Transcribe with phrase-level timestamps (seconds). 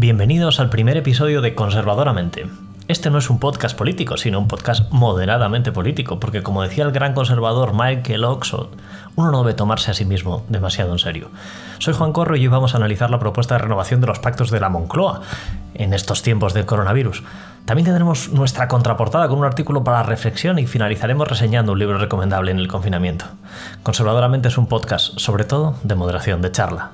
[0.00, 2.46] Bienvenidos al primer episodio de Conservadoramente.
[2.88, 6.90] Este no es un podcast político, sino un podcast moderadamente político, porque como decía el
[6.90, 8.68] gran conservador Michael Oxford,
[9.16, 11.28] uno no debe tomarse a sí mismo demasiado en serio.
[11.80, 14.50] Soy Juan Corro y hoy vamos a analizar la propuesta de renovación de los pactos
[14.50, 15.20] de la Moncloa
[15.74, 17.22] en estos tiempos del coronavirus.
[17.66, 22.52] También tendremos nuestra contraportada con un artículo para reflexión y finalizaremos reseñando un libro recomendable
[22.52, 23.26] en el confinamiento.
[23.82, 26.92] Conservadoramente es un podcast, sobre todo, de moderación, de charla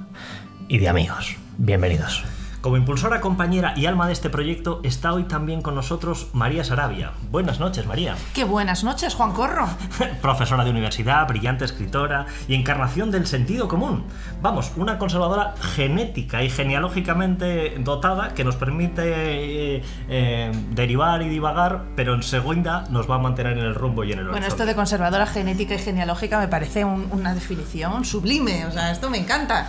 [0.67, 1.37] y de amigos.
[1.57, 2.25] Bienvenidos.
[2.67, 7.13] Como impulsora, compañera y alma de este proyecto está hoy también con nosotros María Sarabia.
[7.31, 8.17] Buenas noches, María.
[8.35, 9.69] Qué buenas noches, Juan Corro.
[10.21, 14.03] Profesora de universidad, brillante escritora y encarnación del sentido común.
[14.43, 21.83] Vamos, una conservadora genética y genealógicamente dotada que nos permite eh, eh, derivar y divagar,
[21.95, 24.41] pero en segunda nos va a mantener en el rumbo y en el horizonte.
[24.41, 28.67] Bueno, esto de conservadora genética y genealógica me parece un- una definición sublime.
[28.67, 29.69] O sea, esto me encanta.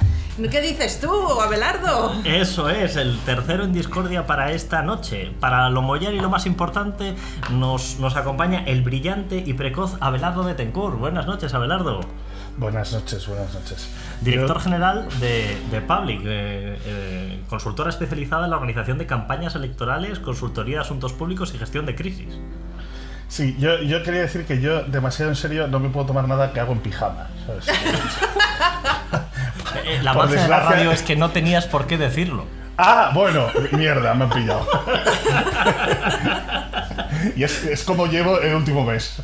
[0.52, 1.09] ¿Qué dices tú,
[1.42, 2.14] Abelardo?
[2.23, 5.31] Eso es, el tercero en discordia para esta noche.
[5.39, 7.16] Para lo mollar y lo más importante,
[7.52, 10.97] nos, nos acompaña el brillante y precoz Abelardo de Tencourt.
[10.97, 12.02] Buenas noches, Abelardo.
[12.58, 13.89] Buenas noches, buenas noches.
[14.22, 19.53] Director Yo- general de, de Public, eh, eh, consultora especializada en la organización de campañas
[19.56, 22.40] electorales, consultoría de asuntos públicos y gestión de crisis.
[23.28, 26.53] Sí, yo, yo quería decir que yo demasiado en serio no me puedo tomar nada
[26.53, 27.28] que hago en pijama.
[27.45, 27.67] ¿sabes?
[29.86, 32.45] Eh, la magia de la radio es que no tenías por qué decirlo.
[32.78, 34.67] Ah, bueno, mierda, me han pillado.
[37.36, 39.17] y es, es como llevo el último mes.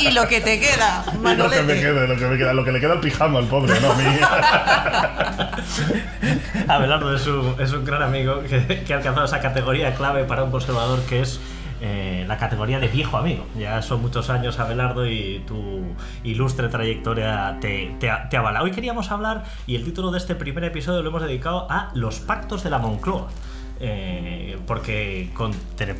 [0.00, 1.62] Y lo que te queda, Y lo que Manolete.
[1.62, 3.92] me queda, lo que me queda, lo que le queda al pijama al pobre, no
[3.92, 4.04] a mí.
[6.68, 10.44] Abelardo es un, es un gran amigo que, que ha alcanzado esa categoría clave para
[10.44, 11.40] un conservador que es
[11.80, 13.46] eh, la categoría de viejo amigo.
[13.58, 15.82] Ya son muchos años, Abelardo, y tu
[16.24, 18.62] ilustre trayectoria te, te, avala.
[18.62, 22.20] Hoy queríamos hablar, y el título de este primer episodio lo hemos dedicado a los
[22.20, 23.28] pactos de la Moncloa.
[23.82, 25.54] Eh, porque con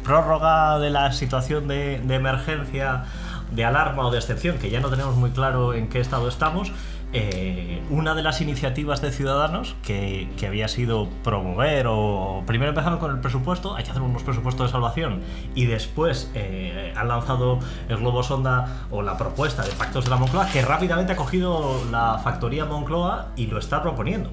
[0.04, 3.04] prórroga de la situación de emergencia,
[3.50, 6.72] de alarma o de excepción, que ya no tenemos muy claro en qué estado estamos,
[7.12, 12.98] eh, una de las iniciativas de Ciudadanos que, que había sido promover o primero empezaron
[12.98, 15.20] con el presupuesto, hay que hacer unos presupuestos de salvación
[15.54, 20.16] y después eh, han lanzado el globo sonda o la propuesta de pactos de la
[20.16, 24.32] Moncloa que rápidamente ha cogido la factoría Moncloa y lo está proponiendo.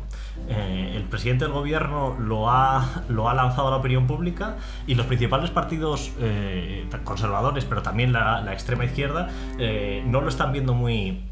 [0.49, 4.95] Eh, el presidente del gobierno lo ha, lo ha lanzado a la opinión pública y
[4.95, 10.51] los principales partidos eh, conservadores, pero también la, la extrema izquierda, eh, no lo están
[10.51, 11.23] viendo muy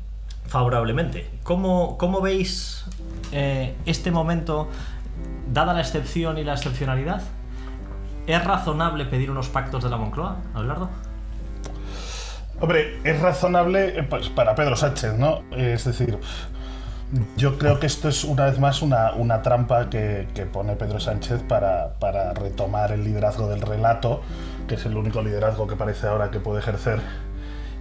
[0.47, 1.29] favorablemente.
[1.44, 2.85] ¿Cómo, cómo veis
[3.31, 4.69] eh, este momento,
[5.51, 7.22] dada la excepción y la excepcionalidad?
[8.28, 10.89] ¿Es razonable pedir unos pactos de la Moncloa, Abelardo?
[12.59, 15.41] Hombre, es razonable eh, pues, para Pedro Sánchez, ¿no?
[15.51, 16.17] Es decir,
[17.38, 21.00] yo creo que esto es una vez más una, una trampa que, que pone Pedro
[21.00, 24.22] Sánchez para, para retomar el liderazgo del relato,
[24.67, 27.00] que es el único liderazgo que parece ahora que puede ejercer,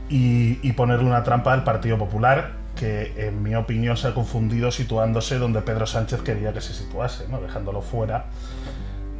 [0.08, 4.70] y, y ponerle una trampa al Partido Popular, que en mi opinión se ha confundido
[4.70, 7.40] situándose donde Pedro Sánchez quería que se situase, ¿no?
[7.40, 8.26] dejándolo fuera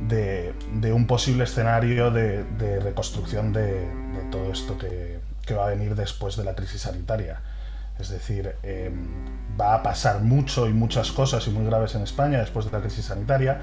[0.09, 0.53] de,
[0.93, 3.89] un posible escenario de, reconstrucción de,
[4.31, 5.21] todo esto que,
[5.55, 7.41] va a venir después de la crisis sanitaria.
[7.99, 8.91] Es decir, eh,
[9.61, 12.81] va a pasar mucho y muchas cosas y muy graves en España después de la
[12.81, 13.61] crisis sanitaria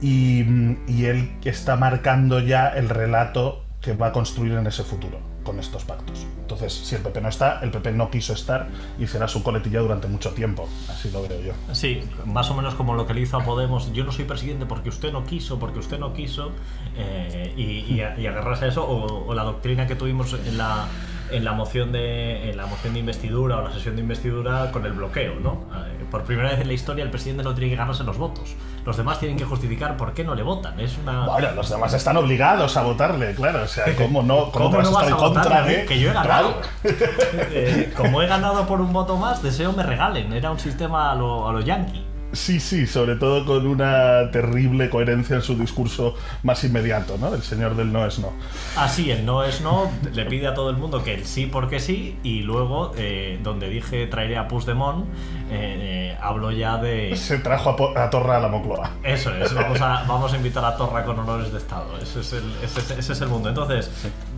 [0.00, 0.44] y,
[0.88, 5.60] y él está marcando ya el relato que va a construir en ese futuro con
[5.60, 6.26] estos pactos.
[6.40, 8.68] Entonces, si el PP no está, el PP no quiso estar
[8.98, 10.68] y será su coletilla durante mucho tiempo.
[10.88, 11.52] Así lo veo yo.
[11.72, 13.92] Sí, más o menos como lo que le hizo a Podemos.
[13.92, 16.50] Yo no soy presidente porque usted no quiso, porque usted no quiso.
[16.96, 18.86] eh, y, y, agarrarse a eso.
[18.86, 20.88] O la doctrina que tuvimos en la,
[21.30, 24.84] en la moción de en la moción de investidura o la sesión de investidura con
[24.86, 25.64] el bloqueo, ¿no?
[25.74, 28.54] Eh, por primera vez en la historia el presidente no tiene que ganarse los votos.
[28.84, 30.78] Los demás tienen que justificar por qué no le votan.
[30.78, 31.26] Es una.
[31.26, 33.62] Bueno, los demás están obligados a votarle, claro.
[33.62, 34.50] O sea, ¿cómo no?
[34.52, 35.84] ¿Cómo, ¿Cómo no vas a en contra de.?
[35.86, 36.60] Que yo he ganado.
[36.82, 36.94] Claro.
[37.56, 40.32] Eh, como he ganado por un voto más, deseo me regalen.
[40.32, 42.04] Era un sistema a lo, a lo yankee.
[42.34, 47.34] Sí, sí, sobre todo con una terrible coherencia en su discurso más inmediato, ¿no?
[47.34, 48.32] El señor del no es no.
[48.76, 51.80] Así, el no es no, le pide a todo el mundo que el sí porque
[51.80, 55.06] sí, y luego, eh, donde dije traeré a Puigdemont,
[55.50, 57.14] eh, eh, hablo ya de...
[57.16, 58.90] Se trajo a, Torra a la Moncloa.
[59.02, 62.32] Eso es, vamos a, vamos a invitar a Torra con honores de Estado, ese es
[62.32, 63.48] el, ese es- ese es el mundo.
[63.48, 63.90] Entonces,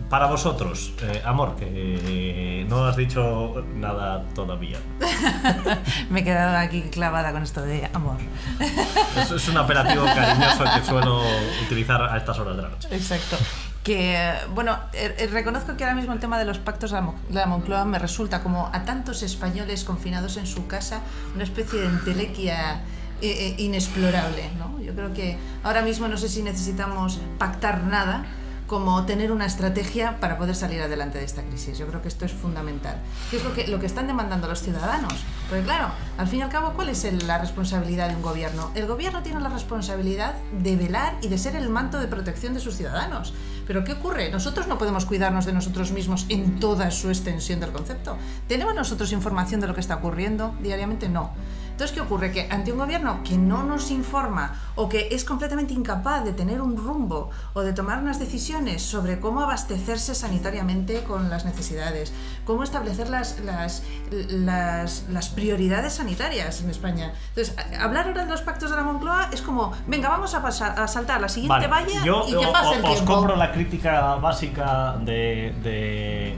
[0.09, 4.77] para vosotros, eh, amor, que eh, no has dicho nada todavía.
[6.09, 8.17] Me he quedado aquí clavada con esto de amor.
[9.17, 11.21] Eso es un apelativo cariñoso que suelo
[11.65, 12.87] utilizar a estas horas de la noche.
[12.91, 13.37] Exacto.
[13.83, 17.01] Que, eh, bueno, eh, eh, reconozco que ahora mismo el tema de los pactos de
[17.29, 21.01] la Moncloa me resulta como a tantos españoles confinados en su casa
[21.35, 22.81] una especie de entelequia
[23.21, 24.51] eh, inexplorable.
[24.57, 24.79] ¿no?
[24.81, 28.25] Yo creo que ahora mismo no sé si necesitamos pactar nada
[28.67, 31.77] como tener una estrategia para poder salir adelante de esta crisis.
[31.77, 33.01] Yo creo que esto es fundamental.
[33.31, 35.13] ¿Qué es lo que, lo que están demandando los ciudadanos?
[35.49, 38.71] Porque claro, al fin y al cabo, ¿cuál es la responsabilidad de un gobierno?
[38.75, 42.59] El gobierno tiene la responsabilidad de velar y de ser el manto de protección de
[42.59, 43.33] sus ciudadanos.
[43.65, 44.29] Pero ¿qué ocurre?
[44.31, 48.17] Nosotros no podemos cuidarnos de nosotros mismos en toda su extensión del concepto.
[48.47, 51.07] ¿Tenemos nosotros información de lo que está ocurriendo diariamente?
[51.09, 51.31] No.
[51.77, 52.31] Entonces, ¿qué ocurre?
[52.31, 56.59] Que ante un gobierno que no nos informa o que es completamente incapaz de tener
[56.59, 62.11] un rumbo o de tomar unas decisiones sobre cómo abastecerse sanitariamente con las necesidades,
[62.45, 67.13] cómo establecer las, las, las, prioridades sanitarias en España.
[67.29, 70.79] Entonces, hablar ahora de los pactos de la Moncloa es como, venga, vamos a, pasar,
[70.79, 75.53] a saltar la siguiente valla y que pase el os compro la crítica básica de,
[75.61, 76.35] de,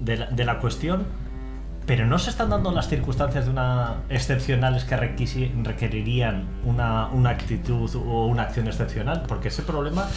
[0.00, 1.21] de, de la cuestión
[1.92, 7.94] pero no se están dando las circunstancias de una excepcionales que requerirían una, una, actitud
[7.96, 10.08] o una acción excepcional, porque ese problema,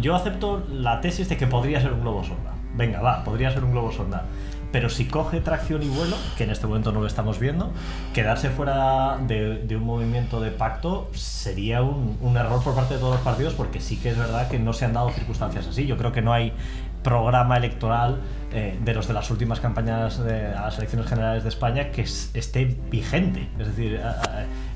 [0.00, 2.54] yo acepto la tesis de que podría ser un globo sonda.
[2.74, 4.24] Venga, va, podría ser un globo sonda.
[4.72, 7.72] Pero si coge tracción y vuelo, que en este momento no lo estamos viendo,
[8.14, 13.00] quedarse fuera de, de un movimiento de pacto sería un, un, error por parte de
[13.00, 15.86] todos los partidos, porque sí que es verdad que no se han dado circunstancias así.
[15.86, 16.54] Yo creo que no hay
[17.02, 21.90] programa electoral eh, de los de las últimas campañas de las elecciones generales de España
[21.90, 23.46] que esté vigente.
[23.58, 24.00] Es decir,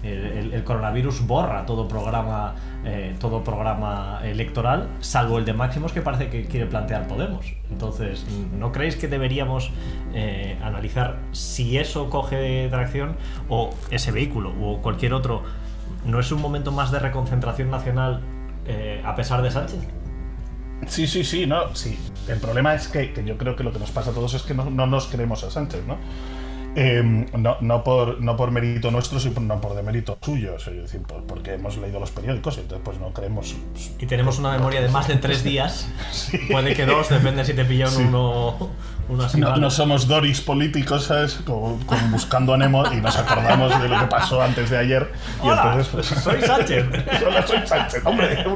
[0.03, 2.55] el, coronavirus borra todo programa,
[2.85, 7.47] eh, todo programa electoral, salvo el de máximos que parece que quiere plantear Podemos.
[7.71, 8.27] Entonces,
[8.59, 9.71] ¿no creéis que deberíamos
[10.13, 13.17] eh, analizar si eso coge tracción
[13.49, 15.43] o ese vehículo o cualquier otro?
[16.05, 18.21] ¿No es un momento más de reconcentración nacional
[19.05, 20.02] a pesar de Sánchez?
[20.87, 21.99] Sí, sí, sí, no, sí.
[22.29, 24.55] El problema es que, yo creo que lo que nos pasa a todos es que
[24.55, 25.97] no, no nos creemos a Sánchez, ¿no?
[26.75, 31.53] Em, no, no, por, no por mérito nuestro, sino por demérito suyo, es decir, porque
[31.53, 33.55] hemos leído los periódicos y entonces pues no creemos.
[33.99, 35.87] Y tenemos una memoria de más de tres días,
[36.51, 38.71] puede que dos, depende si te pillan uno,
[39.11, 39.39] uno así.
[39.39, 41.41] No, somos Doris políticos, ¿sabes?
[41.45, 41.79] Como,
[42.11, 45.13] buscando a Nemo y nos acordamos de lo que pasó antes de ayer.
[45.45, 46.87] Y entonces, pues, soy Sánchez.
[47.47, 48.47] soy Sánchez, hombre,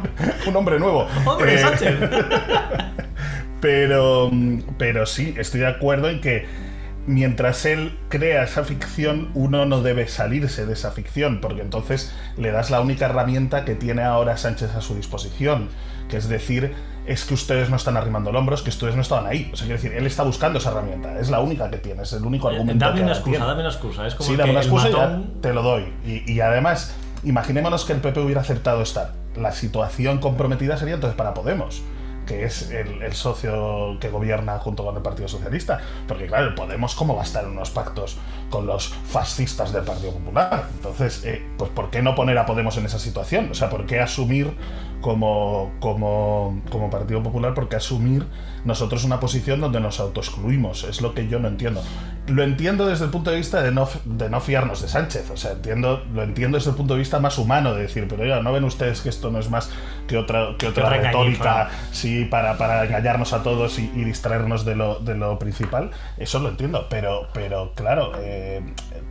[0.46, 1.06] un, hombre nuevo.
[1.26, 1.98] Hombre, eh, Sánchez.
[3.60, 4.30] pero,
[4.78, 6.65] pero sí, estoy de acuerdo en que
[7.06, 12.50] mientras él crea esa ficción, uno no debe salirse de esa ficción, porque entonces le
[12.50, 15.69] das la única herramienta que tiene ahora Sánchez a su disposición,
[16.08, 16.75] que es decir,
[17.06, 19.50] es que ustedes no están arrimando el hombro, es que ustedes no estaban ahí.
[19.53, 22.12] O sea, quiero decir, él está buscando esa herramienta, es la única que tiene, es
[22.12, 22.85] el único eh, argumento.
[22.85, 24.06] Dame una excusa, dame una excusa.
[24.06, 25.93] Es como sí, dame una excusa y te lo doy.
[26.05, 29.12] Y, y además, imaginémonos que el PP hubiera aceptado estar.
[29.37, 31.82] La situación comprometida sería entonces para Podemos
[32.26, 35.81] que es el, socio que gobierna junto con el Partido Socialista.
[36.06, 38.19] Porque claro, Podemos cómo va a estar en unos pactos
[38.50, 40.69] con los fascistas del Partido Popular.
[40.75, 43.50] Entonces, eh, pues ¿por qué no poner a Podemos en esa situación?
[43.50, 44.52] O sea, ¿por qué asumir
[45.00, 48.26] como, como, como Partido Popular, por qué asumir
[48.64, 50.84] nosotros una posición donde nos autoexcluimos?
[50.84, 51.82] Es lo que yo no entiendo.
[52.28, 55.31] Lo entiendo desde el punto de vista de no, de no fiarnos de Sánchez.
[55.31, 58.25] O sea, entiendo, lo entiendo desde el punto de vista más humano, de decir, pero
[58.25, 59.70] ya, ¿no ven ustedes que esto no es más
[60.08, 61.70] que otra, que otra retórica?
[61.93, 66.49] Sí, para, para engañarnos a todos y, distraernos de lo, de lo, principal, eso lo
[66.49, 68.62] entiendo, pero, pero claro, eh,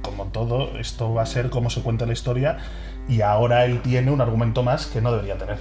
[0.01, 2.57] como todo, esto va a ser como se cuenta la historia
[3.07, 5.57] y ahora él tiene un argumento más que no debería tener,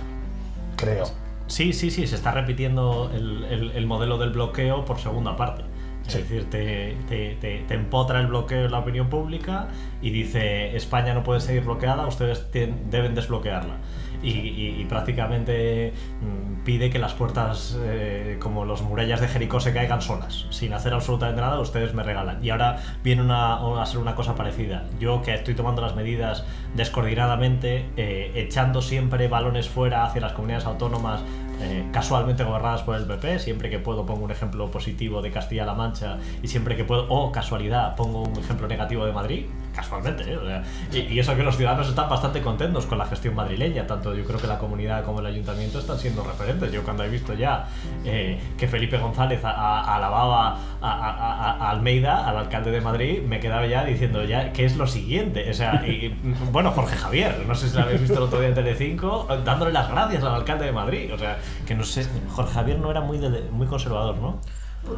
[0.76, 1.04] creo.
[1.46, 5.62] Sí, sí, sí, se está repitiendo el, el, modelo del bloqueo por segunda parte.
[6.06, 9.68] Es decir, te, te, empotra el bloqueo en la opinión pública
[10.02, 13.78] y dice España no puede seguir bloqueada, ustedes deben desbloquearla
[14.24, 20.00] y, prácticamente mm, pide que las puertas eh, como los murallas de Jericó se caigan
[20.00, 22.42] solas, sin hacer absolutamente nada, ustedes me regalan.
[22.44, 24.84] Y ahora viene una, a ser una cosa parecida.
[24.98, 26.44] Yo que estoy tomando las medidas
[26.74, 31.20] descoordinadamente, eh, echando siempre balones fuera hacia las comunidades autónomas
[31.60, 35.74] eh, casualmente gobernadas por el PP, siempre que puedo pongo un ejemplo positivo de Castilla-La
[35.74, 40.62] Mancha y siempre que puedo, o casualidad, pongo un ejemplo negativo de Madrid, casualmente, ¿eh?
[40.92, 44.38] y, eso que los ciudadanos están bastante contentos con la gestión madrileña, tanto yo creo
[44.38, 46.70] que la comunidad como el ayuntamiento están siendo referentes.
[46.72, 47.66] Yo cuando he visto ya
[48.04, 54.24] eh, que Felipe González alababa a, Almeida, al alcalde de Madrid, me quedaba ya diciendo
[54.24, 55.50] ya qué es lo siguiente.
[55.50, 56.08] O sea, y,
[56.52, 59.72] bueno, Jorge Javier, no sé si lo habéis visto el otro día en Telecinco, dándole
[59.72, 61.12] las gracias al alcalde de Madrid.
[61.12, 63.18] O sea, que no sé, Jorge Javier no era muy,
[63.50, 64.40] muy conservador, ¿no?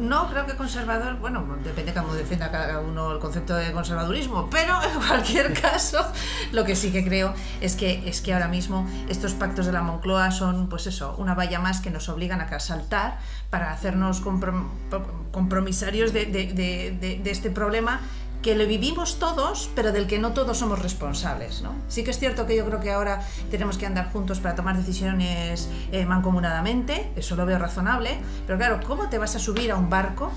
[0.01, 4.77] No, creo que conservador, bueno, depende cómo defienda cada uno el concepto de conservadurismo, pero
[4.93, 6.05] en cualquier caso,
[6.51, 9.81] lo que sí que creo es que, es que ahora mismo estos pactos de la
[9.81, 14.21] Moncloa son, pues eso, una valla más que nos obligan a saltar para hacernos
[15.31, 18.01] compromisarios de este problema
[18.41, 21.61] que lo vivimos todos, pero del que no todos somos responsables.
[21.61, 21.73] ¿no?
[21.87, 24.77] Sí que es cierto que yo creo que ahora tenemos que andar juntos para tomar
[24.77, 29.75] decisiones eh, mancomunadamente, eso lo veo razonable, pero claro, ¿cómo te vas a subir a
[29.75, 30.31] un barco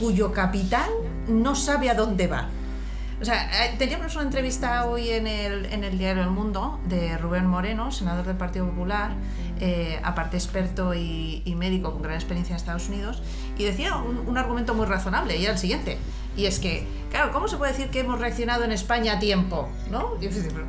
[0.00, 0.88] cuyo capitán
[1.28, 2.48] no sabe a dónde va?
[3.18, 7.90] O sea, eh, teníamos una entrevista hoy en el, diario El Mundo de Rubén Moreno,
[7.90, 9.12] senador del Partido Popular,
[9.58, 13.22] eh, aparte experto y, médico con gran experiencia en Estados Unidos,
[13.56, 15.96] y decía un argumento muy razonable, y era el siguiente,
[16.36, 19.68] y es que, claro, ¿cómo se puede decir que hemos reaccionado en España a tiempo?
[19.90, 20.14] ¿no?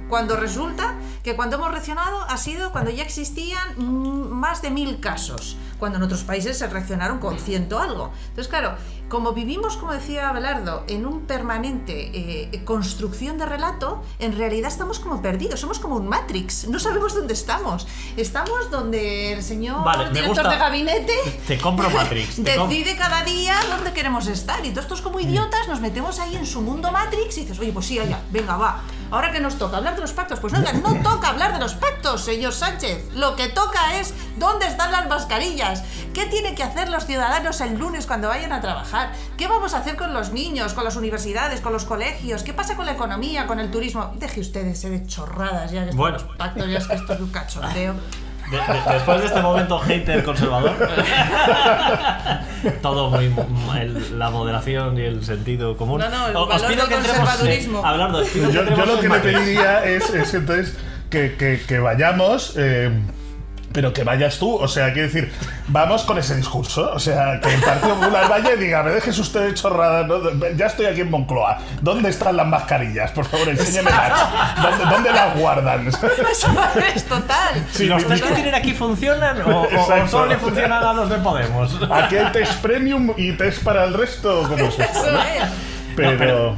[0.07, 4.99] Cuando resulta que cuando hemos reaccionado ha sido cuando ya existían mm, más de mil
[4.99, 8.11] casos, cuando en otros países se reaccionaron con ciento algo.
[8.29, 8.75] Entonces, claro,
[9.09, 14.99] como vivimos, como decía Abelardo, en un permanente eh, construcción de relato, en realidad estamos
[14.99, 17.87] como perdidos, somos como un Matrix, no sabemos dónde estamos.
[18.17, 21.13] Estamos donde el señor Vale, director de gabinete
[21.47, 22.35] Te compro Matrix.
[22.43, 24.65] te decide cada día dónde queremos estar.
[24.65, 27.71] Y todos estos como idiotas nos metemos ahí en su mundo Matrix y dices, oye,
[27.71, 28.83] pues sí, allá, venga, va.
[29.09, 31.59] Ahora que nos toca hablar de los pactos, pues no, oiga, no toca hablar de
[31.59, 33.13] los pactos, señor Sánchez.
[33.15, 35.83] Lo que toca es dónde están las mascarillas.
[36.13, 39.11] ¿Qué tienen que hacer los ciudadanos el lunes cuando vayan a trabajar?
[39.37, 42.43] ¿Qué vamos a hacer con los niños, con las universidades, con los colegios?
[42.43, 44.11] ¿Qué pasa con la economía, con el turismo?
[44.15, 46.17] Deje usted de ser de chorradas ya que Bueno.
[46.17, 47.95] los pactos, ya es que esto es un cachondeo.
[48.51, 50.71] De- de- después de este momento hater conservador,
[52.81, 53.33] todo muy
[53.79, 55.99] el- la moderación y el sentido común.
[55.99, 57.79] No, no, el O- os pido del que entremos, conservadurismo.
[57.79, 60.77] eh, Abelardo, os pido Yo, lo que le pediría es, es entonces
[61.09, 62.91] que, que- que vayamos, eh,
[63.73, 64.55] pero que vayas tú.
[64.55, 65.31] O sea, quiero decir,
[65.67, 66.91] vamos con ese discurso.
[66.93, 70.07] O sea, que el Partido Popular vaya y diga, me dejes usted de chorrada.
[70.07, 70.17] ¿no?
[70.55, 71.59] Ya estoy aquí en Moncloa.
[71.81, 73.11] ¿Dónde están las mascarillas?
[73.11, 74.19] Por favor, enséñemelas.
[74.61, 75.87] ¿Dónde, dónde las guardan?
[75.87, 76.07] Eso
[76.95, 77.65] es total.
[77.71, 81.17] Si los test que tienen aquí funcionan o, o- solo le funcionan a los de
[81.17, 81.77] Podemos.
[81.91, 84.43] Aquí hay test premium y test para el resto.
[84.43, 85.21] ¿Cómo es esto, Eso no?
[85.21, 85.43] es.
[85.95, 86.55] Pero, No, pero-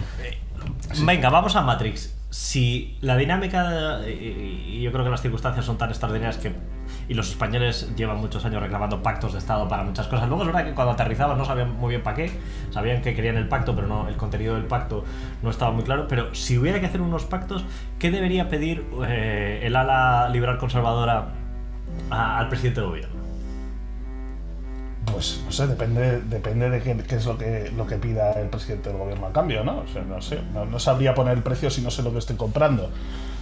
[1.06, 2.14] Venga, vamos a Matrix.
[2.30, 6.52] Si la dinámica, y y yo creo que las circunstancias son tan extraordinarias que.
[7.10, 10.28] Y los españoles llevan muchos años reclamando pactos de Estado para muchas cosas.
[10.30, 12.32] Luego es verdad que cuando aterrizaban no sabían muy bien para qué.
[12.70, 15.04] Sabían que querían el pacto, pero no el contenido del pacto
[15.42, 16.08] no estaba muy claro.
[16.08, 17.66] Pero si hubiera que hacer unos pactos,
[17.98, 21.30] ¿qué debería pedir eh, el ala liberal conservadora
[22.12, 23.20] a- al presidente del gobierno?
[25.12, 28.50] Pues no sé, depende, depende de qué, qué es lo que, lo que pida el
[28.50, 29.80] presidente del gobierno a cambio, ¿no?
[29.80, 32.20] O sea, no sé, no, no sabría poner el precio si no sé lo que
[32.20, 32.92] estoy comprando.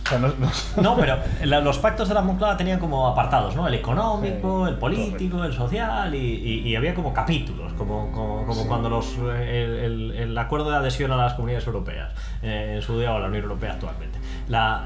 [0.07, 3.55] O sea, no- no- No, pero la- los pactos de la Moncloa tenían como apartados,
[3.57, 3.67] ¿no?
[3.67, 8.45] El económico, Sí, el político, el social y, y- y había como capítulos, como, como,
[8.45, 8.67] como Sí.
[8.67, 12.97] cuando los, el, el- el acuerdo de adhesión a las comunidades europeas, eh, en su
[12.99, 14.17] día o la Unión Europea actualmente.
[14.47, 14.85] La,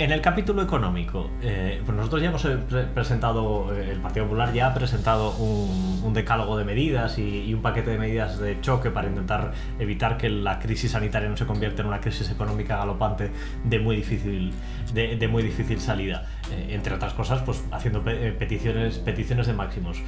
[0.00, 4.24] en el capítulo económico, eh, pues nosotros ya hemos eh, pre- presentado, eh, el Partido
[4.24, 8.90] Popular ya ha presentado un, decálogo de medidas y, un paquete de medidas de choque
[8.90, 13.30] para intentar evitar que la crisis sanitaria no se convierta en una crisis económica galopante
[13.62, 14.52] de muy difícil,
[14.92, 16.26] de, muy difícil salida.
[16.68, 20.02] Entre otras cosas, pues haciendo pe- peticiones, peticiones de máximos.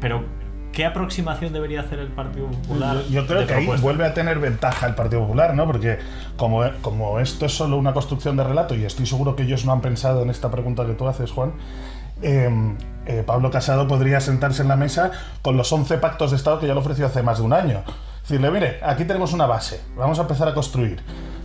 [0.00, 0.24] Pero,
[0.76, 2.96] ¿qué aproximación debería hacer el Partido Popular?
[3.04, 5.64] Yo, yo creo que ahí vuelve a tener ventaja el Partido Popular, ¿no?
[5.64, 5.98] Porque
[6.36, 9.72] como, como esto es solo una construcción de relato, y estoy seguro que ellos no
[9.72, 11.54] han pensado en esta pregunta que tú haces, Juan,
[12.20, 12.50] eh,
[13.06, 16.66] eh, Pablo Casado podría sentarse en la mesa con los 11 pactos de Estado que
[16.66, 17.82] ya le ofreció hace más de un año.
[18.20, 21.00] Decirle, mire, aquí tenemos una base, vamos a empezar a construir.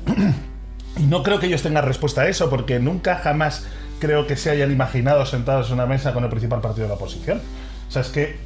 [0.98, 3.66] Y no creo que ellos tengan respuesta a eso, porque nunca jamás
[4.00, 6.96] creo que se hayan imaginado sentados en una mesa con el principal partido de la
[6.96, 7.42] oposición.
[7.88, 8.38] O sea, es que,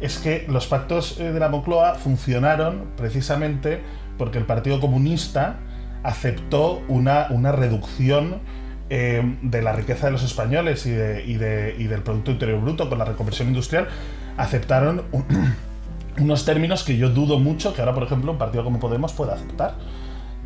[0.00, 3.80] es que los pactos eh, de la Moncloa funcionaron precisamente
[4.18, 5.56] porque el Partido Comunista
[6.02, 8.40] aceptó una, una reducción
[8.88, 12.60] eh, de la riqueza de los españoles y, de- y de- y del Producto Interior
[12.60, 13.88] Bruto con la reconversión industrial.
[14.36, 15.24] Aceptaron un-
[16.20, 19.34] unos términos que yo dudo mucho que ahora, por ejemplo, un partido como Podemos pueda
[19.34, 19.74] aceptar.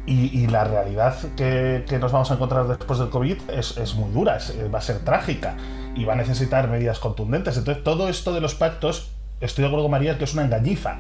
[0.07, 4.11] Y, la realidad que, que nos vamos a encontrar después del COVID es, es muy
[4.11, 5.55] dura, eh, va a ser trágica
[5.95, 7.57] y va a necesitar medidas contundentes.
[7.57, 10.99] Entonces, todo esto de los pactos, estoy de acuerdo con María que es una engañifa.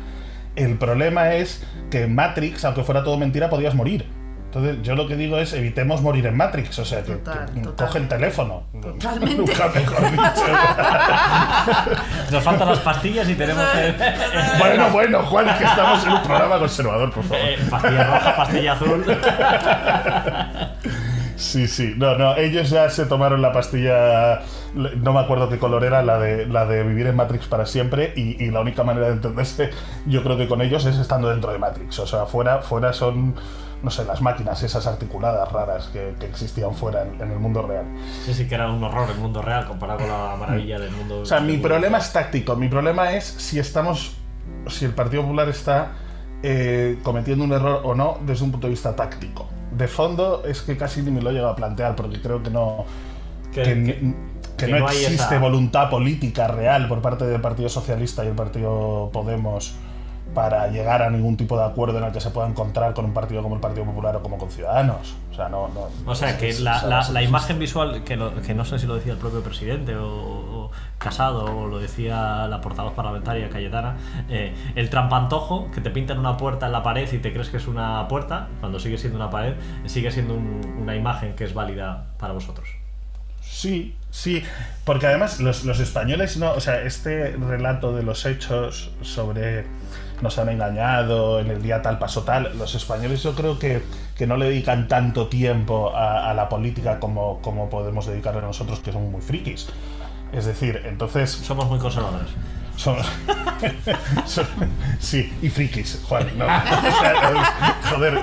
[0.56, 4.06] El problema es que en Matrix, aunque fuera todo mentira, podías morir.
[4.46, 7.60] Entonces, yo lo que digo es evitemos morir en Matrix, o sea, que, Total, que
[7.60, 7.86] total.
[7.86, 8.64] coge el teléfono.
[8.82, 9.36] Totalmente.
[9.36, 10.24] Nunca mejor dicho.
[12.32, 13.94] Nos faltan las pastillas y tenemos que...
[14.58, 17.38] bueno, bueno, Juan, que estamos en un programa conservador, por favor.
[17.44, 19.04] Eh, pastilla roja, pastilla azul.
[21.36, 24.42] Sí, sí, no, no, ellos ya se tomaron la pastilla,
[24.74, 28.12] no me acuerdo qué color era, la de, la de vivir en Matrix para siempre,
[28.16, 29.70] y, y la única manera de entenderse,
[30.06, 33.34] yo creo que con ellos es estando dentro de Matrix, o sea, fuera, fuera son,
[33.82, 37.62] no sé, las máquinas esas articuladas raras que, que existían fuera en, en el mundo
[37.62, 37.84] real.
[38.24, 41.20] Sí, sí que era un horror el mundo real comparado con la maravilla del mundo.
[41.20, 44.16] O sea, mi problema es táctico, mi problema es si estamos,
[44.68, 45.92] si el Partido Popular está
[46.42, 49.48] eh, cometiendo un error o no desde un punto de vista táctico.
[49.72, 52.50] De fondo es que casi ni me lo he llegado a plantear porque creo que
[52.50, 52.84] no...
[53.52, 54.14] Que- que,
[54.66, 59.10] que- no, existe esa- voluntad política real por parte del Partido Socialista y el Partido
[59.12, 59.74] Podemos
[60.34, 63.12] para llegar a ningún tipo de acuerdo en el que se pueda encontrar con un
[63.12, 65.16] partido como el Partido Popular o como con Ciudadanos.
[65.32, 65.66] O sea, no...
[65.68, 68.94] no O sea, que es- la, imagen visual, que, lo- que no sé si lo
[68.94, 73.96] decía el propio presidente o, o Casado o lo decía la portavoz parlamentaria Cayetana,
[74.28, 77.56] eh, el trampantojo que te pintan una puerta en la pared y te crees que
[77.56, 79.54] es una puerta, cuando sigue siendo una pared,
[79.86, 82.68] sigue siendo un- una imagen que es válida para vosotros.
[83.60, 84.42] Sí, sí,
[84.84, 89.64] porque además los, los españoles no, o sea, este relato de los hechos sobre
[90.22, 93.82] nos han engañado, en el día tal pasó tal, los españoles yo creo que,
[94.16, 98.80] que no le dedican tanto tiempo a, a la política como, como podemos dedicarle nosotros
[98.80, 99.68] que somos muy frikis.
[100.32, 102.28] Es decir, entonces Somos muy conservadores.
[102.76, 102.96] son,
[104.26, 104.46] son-
[105.00, 106.26] sí, y frikis, Juan.
[106.38, 106.44] ¿no?
[106.46, 108.14] O sea, joder,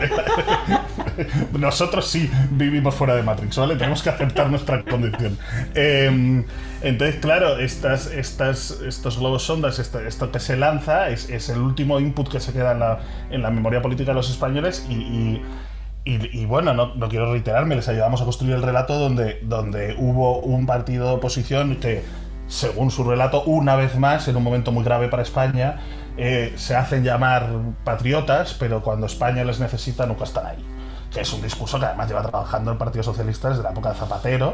[1.60, 3.76] nosotros sí vivimos fuera de Matrix, ¿vale?
[3.76, 5.38] Tenemos que aceptar nuestra condición.
[5.76, 6.44] Eh,
[6.82, 12.00] entonces, claro, estas, estas, estos globos sondas, esto, esto que se lanza, es, el último
[12.00, 15.42] input que se queda en la, memoria política de los españoles y-
[16.46, 20.66] bueno, no, no quiero reiterarme, les ayudamos a construir el relato donde, donde hubo un
[20.66, 22.02] partido de oposición que,
[22.48, 25.82] según su relato, una vez más, en un momento muy grave para España,
[26.16, 27.50] eh, se hacen llamar
[27.84, 30.77] patriotas, pero cuando España les necesita nunca están ahí.
[31.18, 33.96] Que es un discurso que además lleva trabajando el Partido Socialista desde la época de
[33.96, 34.54] Zapatero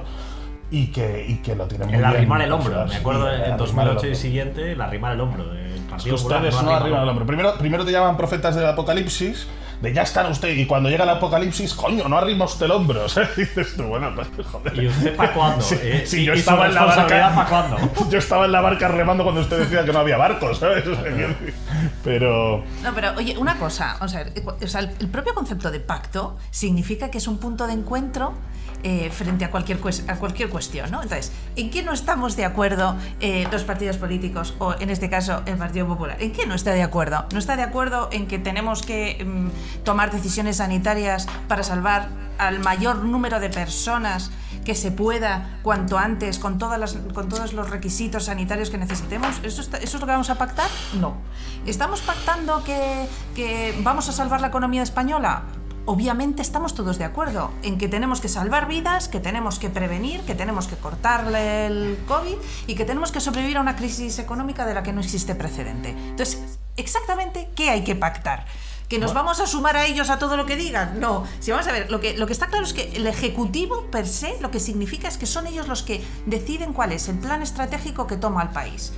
[0.71, 2.15] y que, y que lo tiene muy El bien.
[2.15, 2.85] arrimar el hombro.
[2.85, 5.43] Me acuerdo el en arrimar el 2008 y siguiente, el arrimar el hombro.
[5.51, 7.25] El Popular ustedes no arrima arriban el hombro.
[7.25, 9.45] Primero, primero te llaman profetas del apocalipsis,
[9.81, 13.07] de ya están usted, y cuando llega el apocalipsis, coño, no arrima usted el hombro.
[13.09, 13.35] ¿sabes?
[13.35, 14.81] Dices tú, bueno, pues joder.
[14.81, 15.61] ¿Y usted para cuándo?
[15.63, 17.31] Sí, Eh, sí, y- yo estaba en la barca.
[17.35, 17.77] ¿Para cuándo?
[18.09, 20.83] Yo estaba en la barca remando cuando usted decía que no había barcos, ¿sabes?
[22.03, 22.63] Pero.
[22.83, 24.25] No, pero oye, una cosa, o sea,
[24.61, 28.33] o sea, el, el propio concepto de pacto significa que es un punto de encuentro
[28.83, 29.79] eh, frente a cualquier,
[30.49, 31.01] cuestión, ¿no?
[31.01, 35.41] Entonces, ¿en qué no estamos de acuerdo eh, los partidos políticos o, en este caso,
[35.45, 36.17] el Partido Popular?
[36.21, 37.25] ¿En qué no está de acuerdo?
[37.31, 42.59] ¿No está de acuerdo en que tenemos que mm, tomar decisiones sanitarias para salvar al
[42.59, 44.31] mayor número de personas
[44.65, 46.97] que se pueda cuanto antes con, todas
[47.29, 49.39] todos los requisitos sanitarios que necesitemos?
[49.43, 50.69] ¿Eso, está- ¿Eso es lo que vamos a pactar?
[50.99, 51.17] No.
[51.65, 55.43] ¿Estamos pactando que vamos a salvar la economía española?
[55.85, 60.21] Obviamente estamos todos de acuerdo en que tenemos que salvar vidas, que tenemos que prevenir,
[60.21, 64.65] que tenemos que cortarle el COVID y que tenemos que sobrevivir a una crisis económica
[64.65, 65.89] de la que no existe precedente.
[65.89, 68.45] Entonces, exactamente, ¿qué hay que pactar?
[68.87, 71.01] ¿Que nos vamos a sumar a ellos a todo lo que digan?
[71.01, 71.25] No.
[71.41, 74.07] Si vamos a ver, lo que, lo que está claro es que el Ejecutivo per
[74.07, 77.41] se lo que significa es que son ellos los que deciden cuál es el plan
[77.41, 78.93] estratégico que toma el país.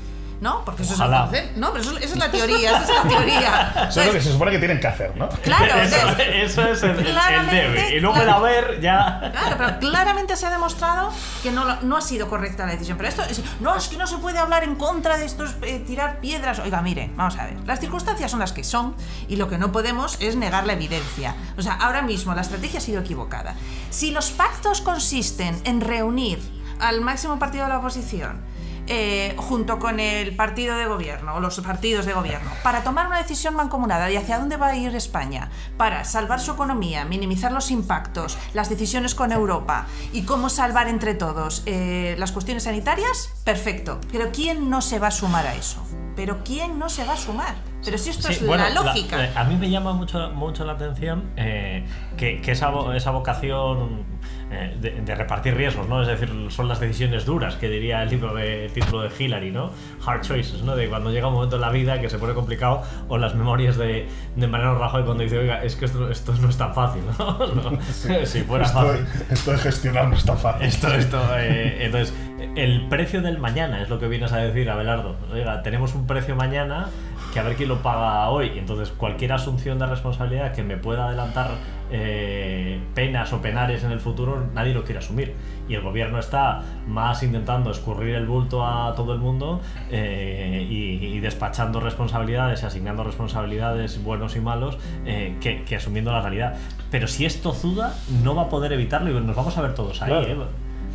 [0.45, 0.63] ¿No?
[0.63, 1.15] Porque eso Ojalá.
[1.15, 1.59] es el concepto.
[1.59, 3.87] No, pero eso, esa es la teoría, esa es la teoría.
[3.89, 5.27] Eso es lo que se supone que tienen que hacer, ¿no?
[5.27, 7.95] Claro, Eso, eso es el, el debe.
[7.95, 8.37] Y luego el claro.
[8.37, 9.31] haber ya.
[9.31, 12.95] Claro, pero claramente se ha demostrado que no, no ha sido correcta la decisión.
[12.95, 15.79] Pero esto es, no, es que no se puede hablar en contra de estos eh,
[15.79, 16.59] tirar piedras.
[16.59, 17.55] Oiga, mire, vamos a ver.
[17.65, 18.95] Las circunstancias son las que son
[19.27, 21.35] y lo que no podemos es negar la evidencia.
[21.57, 23.55] O sea, ahora mismo la estrategia ha sido equivocada.
[23.89, 26.39] Si los pactos consisten en reunir
[26.79, 28.53] al máximo partido de la oposición,
[28.87, 33.17] eh, junto con el partido de gobierno o los partidos de gobierno para tomar una
[33.17, 37.71] decisión mancomunada de hacia dónde va a ir España, para salvar su economía, minimizar los
[37.71, 43.99] impactos, las decisiones con Europa y cómo salvar entre todos eh, las cuestiones sanitarias, perfecto.
[44.11, 45.83] Pero ¿quién no se va a sumar a eso?
[46.15, 47.55] ¿Pero quién no se va a sumar?
[47.83, 49.25] Pero si esto Sí, es bueno, la lógica.
[49.25, 51.85] eh, a mí me llama mucho, mucho la atención eh,
[52.17, 54.05] que, que esa, esa vocación
[54.49, 56.01] de, de repartir riesgos, ¿no?
[56.01, 59.51] Es decir, son las decisiones duras, que diría el libro de el título de Hillary,
[59.51, 59.71] ¿no?
[60.05, 60.75] Hard choices, ¿no?
[60.75, 63.77] De cuando llega un momento en la vida que se pone complicado, o las memorias
[63.77, 67.01] de, de Mariano Rajoy cuando dice, oiga, es que esto, esto no es tan fácil,
[67.17, 67.37] ¿no?
[67.55, 69.05] No, si fuera Esto, fácil.
[69.29, 70.67] esto de gestionar no está fácil.
[70.67, 72.13] Esto, esto, eh, entonces,
[72.55, 75.15] el precio del mañana es lo que vienes a decir, Abelardo.
[75.33, 76.89] Oiga, tenemos un precio mañana
[77.35, 78.53] que a ver quién lo paga hoy.
[78.55, 81.51] Entonces, cualquier asunción de responsabilidad que me pueda adelantar
[81.91, 85.35] eh, penas o penares en el futuro, nadie lo quiere asumir.
[85.67, 89.59] Y el gobierno está más intentando escurrir el bulto a todo el mundo
[89.91, 96.13] eh, y, y despachando responsabilidades y asignando responsabilidades buenos y malos eh, que, que asumiendo
[96.13, 96.55] la realidad.
[96.89, 100.01] Pero si es tozuda, no va a poder evitarlo y nos vamos a ver todos
[100.01, 100.07] ahí.
[100.09, 100.25] Claro.
[100.25, 100.37] ¿eh?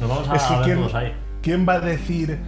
[0.00, 1.12] Nos vamos a Es que ver ¿quién, todos ahí.
[1.42, 2.38] quién va a decir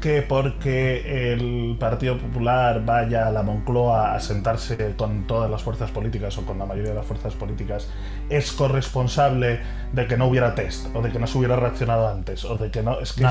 [0.00, 5.90] que porque el Partido Popular vaya a la Moncloa a sentarse con todas las fuerzas
[5.90, 7.88] políticas o con la mayoría de las fuerzas políticas
[8.28, 9.60] es corresponsable
[9.92, 12.70] de que no hubiera test o de que no se hubiera reaccionado antes o de
[12.70, 13.24] que no es que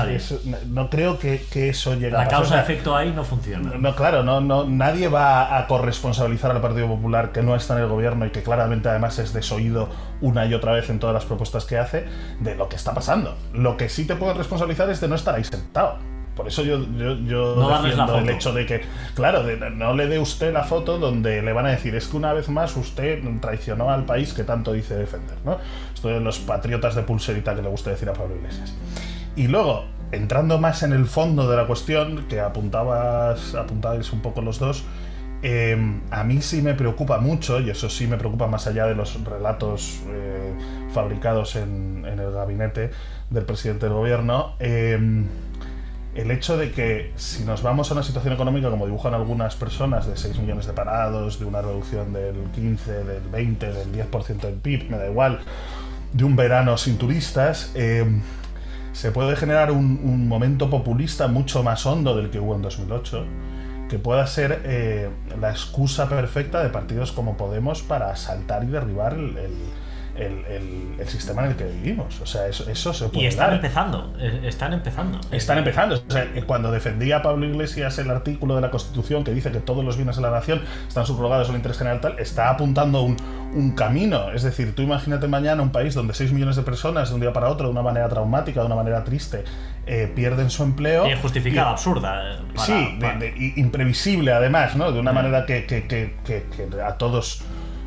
[0.68, 3.72] no creo que, eso llegue la causa efecto ahí no funciona.
[3.76, 7.82] no claro no no nadie va a corresponsabilizar al Partido Popular que no está en
[7.82, 9.88] el gobierno y que claramente además es desoído
[10.20, 12.04] una y otra vez en todas las propuestas que hace
[12.40, 13.36] de lo que está pasando.
[13.52, 15.98] Lo que sí te puedo responsabilizar es de no estar ahí sentado
[16.36, 16.78] por eso yo,
[17.26, 18.82] yo, defiendo el hecho de que,
[19.14, 19.42] claro,
[19.76, 22.48] no le dé usted la foto donde le van a decir es que una vez
[22.48, 25.58] más usted traicionó al país que tanto dice defender, ¿no?
[25.92, 28.74] Esto de los patriotas de pulserita que le gusta decir a Pablo Iglesias.
[29.36, 34.40] Y luego, entrando más en el fondo de la cuestión, que apuntabas, apuntabais un poco
[34.40, 34.84] los dos,
[35.42, 38.94] em, a mí sí me preocupa mucho, y eso sí me preocupa más allá de
[38.94, 40.54] los relatos eh,
[40.92, 42.90] fabricados en, en, el gabinete
[43.30, 45.26] del presidente del gobierno, em,
[46.14, 50.06] el hecho de que si nos vamos a una situación económica como dibujan algunas personas
[50.06, 54.54] de 6 millones de parados, de una reducción del 15, del 20, del 10% del
[54.54, 55.40] PIB, me da igual,
[56.12, 58.04] de un verano sin turistas, eh,
[58.92, 63.24] se puede generar un, momento populista mucho más hondo del que hubo en 2008,
[63.88, 69.14] que pueda ser eh, la excusa perfecta de partidos como Podemos para asaltar y derribar
[69.14, 69.52] el el,
[71.06, 72.20] sistema en el que vivimos.
[72.20, 73.24] O sea, eso, eso se puede.
[73.24, 75.20] Y están empezando, eh, están empezando.
[75.30, 75.96] Están empezando.
[75.96, 79.84] O sea, cuando defendía Pablo Iglesias el artículo de la Constitución que dice que todos
[79.84, 83.16] los bienes de la nación están subrogados al interés general tal, está apuntando un,
[83.54, 84.30] un camino.
[84.32, 87.32] Es decir, tú imagínate mañana un país donde 6 millones de personas de un día
[87.32, 89.44] para otro, de una manera traumática, de una manera triste,
[89.86, 91.08] eh, pierden su empleo.
[91.08, 92.34] Y justificada, absurda.
[92.34, 92.98] Eh, sí,
[93.56, 94.92] imprevisible además, ¿no?
[94.92, 95.14] De una mm.
[95.14, 97.42] manera que, que, que, que a todos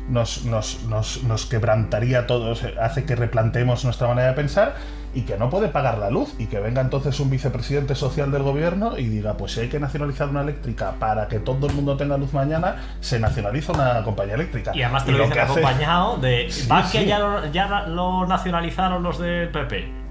[0.08, 4.74] nos, nos, nos, quebrantaría a todos, hace que replanteemos nuestra manera de pensar
[5.14, 8.42] y que no puede pagar la luz y que venga entonces un vicepresidente social del
[8.42, 11.96] gobierno y diga, pues si hay que nacionalizar una eléctrica para que todo el mundo
[11.96, 14.72] tenga luz mañana, se nacionaliza una compañía eléctrica.
[14.74, 19.18] Y además te lo, dice acompañado de, va que ya lo, ya lo nacionalizaron los
[19.18, 20.04] del PP.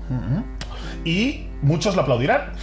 [1.05, 2.53] Y muchos lo aplaudirán.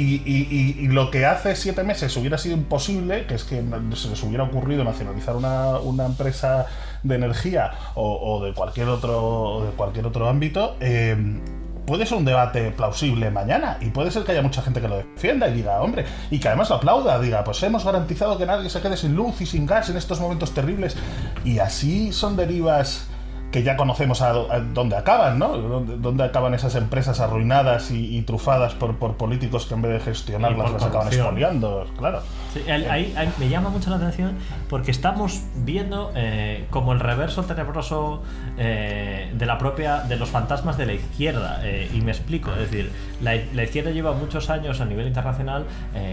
[0.00, 3.62] Y, lo que hace siete meses hubiera sido imposible, que es que
[3.94, 6.66] se les hubiera ocurrido nacionalizar una, empresa
[7.02, 11.40] de energía o, de cualquier otro de cualquier otro ámbito, em,
[11.86, 14.98] puede ser un debate plausible mañana y puede ser que haya mucha gente que lo
[14.98, 18.70] defienda y diga, hombre, y que además lo aplauda, diga, pues hemos garantizado que nadie
[18.70, 20.96] se quede sin luz y sin gas en estos momentos terribles.
[21.44, 23.08] Y así son derivas
[23.50, 24.32] que ya conocemos a,
[24.74, 25.56] dónde acaban, ¿no?
[25.56, 30.72] Dónde, acaban esas empresas arruinadas y, trufadas por, por, políticos que en vez de gestionarlas
[30.72, 32.20] las acaban expoliando, claro.
[32.68, 34.36] ahí, me llama mucho la atención
[34.68, 38.22] porque estamos viendo eh, como el reverso tenebroso
[38.58, 42.70] eh, de la propia de los fantasmas de la izquierda eh, y me explico, es
[42.70, 45.64] decir, la, izquierda lleva muchos años a nivel internacional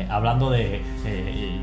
[0.10, 0.82] hablando de,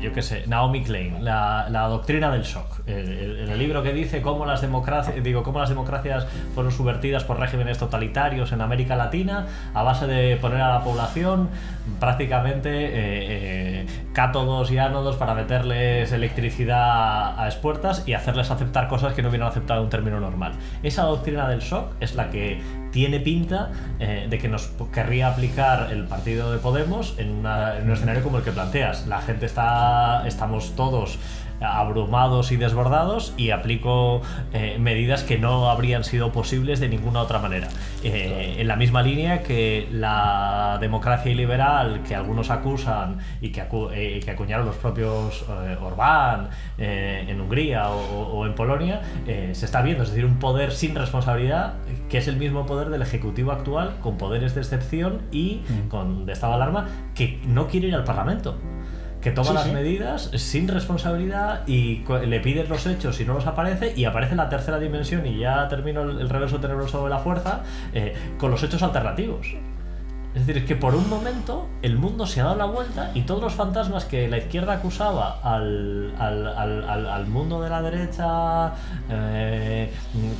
[0.01, 4.45] yo qué sé, Naomi Klein, la, doctrina del shock, en el libro que dice cómo
[4.45, 9.81] las democracias, digo, cómo las democracias fueron subvertidas por regímenes totalitarios en América Latina a
[9.81, 11.49] base de poner a la población
[12.01, 19.13] prácticamente eh, eh, cátodos y ánodos para meterles electricidad a expuertas y hacerles aceptar cosas
[19.13, 20.53] que no hubieran aceptado en un término normal.
[20.83, 25.91] Esa doctrina del shock es la que tiene pinta eh, de que nos querría aplicar
[25.91, 29.07] el partido de Podemos en, un escenario como el que planteas.
[29.07, 31.17] La gente está, estamos todos
[31.63, 34.21] abrumados y desbordados y aplico
[34.53, 37.69] eh, medidas que no habrían sido posibles de ninguna otra manera.
[38.03, 44.19] Eh, en la misma línea que la democracia liberal que algunos acusan y que, eh,
[44.23, 45.45] que acuñaron los propios
[45.81, 51.75] Orbán en Hungría o, en Polonia, se está viendo, es decir, un poder sin responsabilidad
[52.09, 55.89] que es el mismo poder del Ejecutivo actual con poderes de excepción y mm.
[55.89, 58.57] con de estado de alarma que no quiere ir al Parlamento
[59.23, 63.93] que toma las medidas sin responsabilidad y le pides los hechos y no los aparece
[63.95, 68.13] y aparece la tercera dimensión y ya termino el, reverso tenebroso de la fuerza eh,
[68.37, 69.55] con los hechos alternativos.
[70.35, 73.41] Es decir, que por un momento el mundo se ha dado la vuelta y todos
[73.41, 78.73] los fantasmas que la izquierda acusaba al, al, mundo de la derecha
[79.09, 79.91] eh,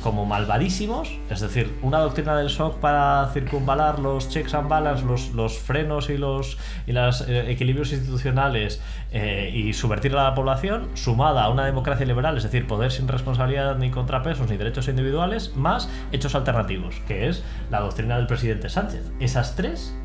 [0.02, 5.30] como malvadísimos, es decir, una doctrina del shock para circunvalar los checks and balance, los,
[5.30, 8.80] los frenos y los y los eh, equilibrios institucionales
[9.16, 13.06] eh, y subvertir a la población, sumada a una democracia liberal, es decir, poder sin
[13.06, 18.68] responsabilidad ni contrapesos ni derechos individuales, más hechos alternativos, que es la doctrina del presidente
[18.68, 19.12] Sánchez.
[19.20, 19.96] Esas tres,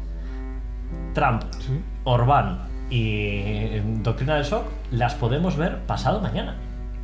[1.15, 1.41] Trump,
[2.03, 6.55] Orbán y eh, doctrina del shock, las podemos ver pasado mañana.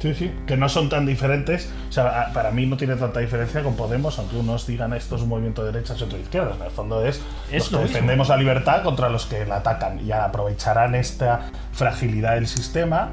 [0.06, 1.68] Sí, sí, que no son tan diferentes.
[1.90, 5.24] O sea, para mí no tiene tanta diferencia con Podemos, aunque unos digan esto es
[5.24, 6.58] un movimiento de derechas y otro de izquierdas.
[6.58, 7.20] En el fondo es,
[7.52, 7.94] Es los lo que mismo.
[7.96, 13.10] defendemos la libertad contra los que la atacan y aprovecharán esta fragilidad del sistema.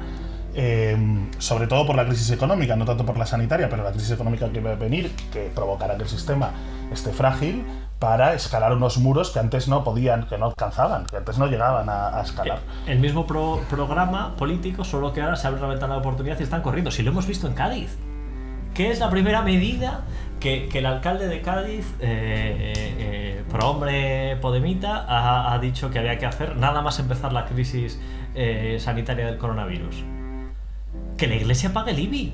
[0.55, 0.95] eh,
[1.39, 4.51] sobre todo por la crisis económica, no tanto por la sanitaria, pero la crisis económica
[4.51, 6.51] que va a venir, que provocará que el sistema
[6.91, 7.65] esté frágil,
[8.03, 11.87] para escalar unos muros que antes no podían, que no alcanzaban, que antes no llegaban
[11.87, 12.59] a, a escalar.
[12.85, 16.43] El mismo pro- programa político, solo que ahora se abre una ventana de oportunidad y
[16.43, 16.91] están corriendo.
[16.91, 17.97] Si lo hemos visto en Cádiz.
[18.73, 20.01] ¿Qué es la primera medida
[20.41, 25.89] que, que el alcalde de Cádiz, eh, eh, eh, pro hombre podemita, ha, ha dicho
[25.89, 28.01] que había que hacer nada más empezar la crisis
[28.35, 30.03] eh, sanitaria del coronavirus?
[31.15, 32.33] Que la iglesia pague el IBI.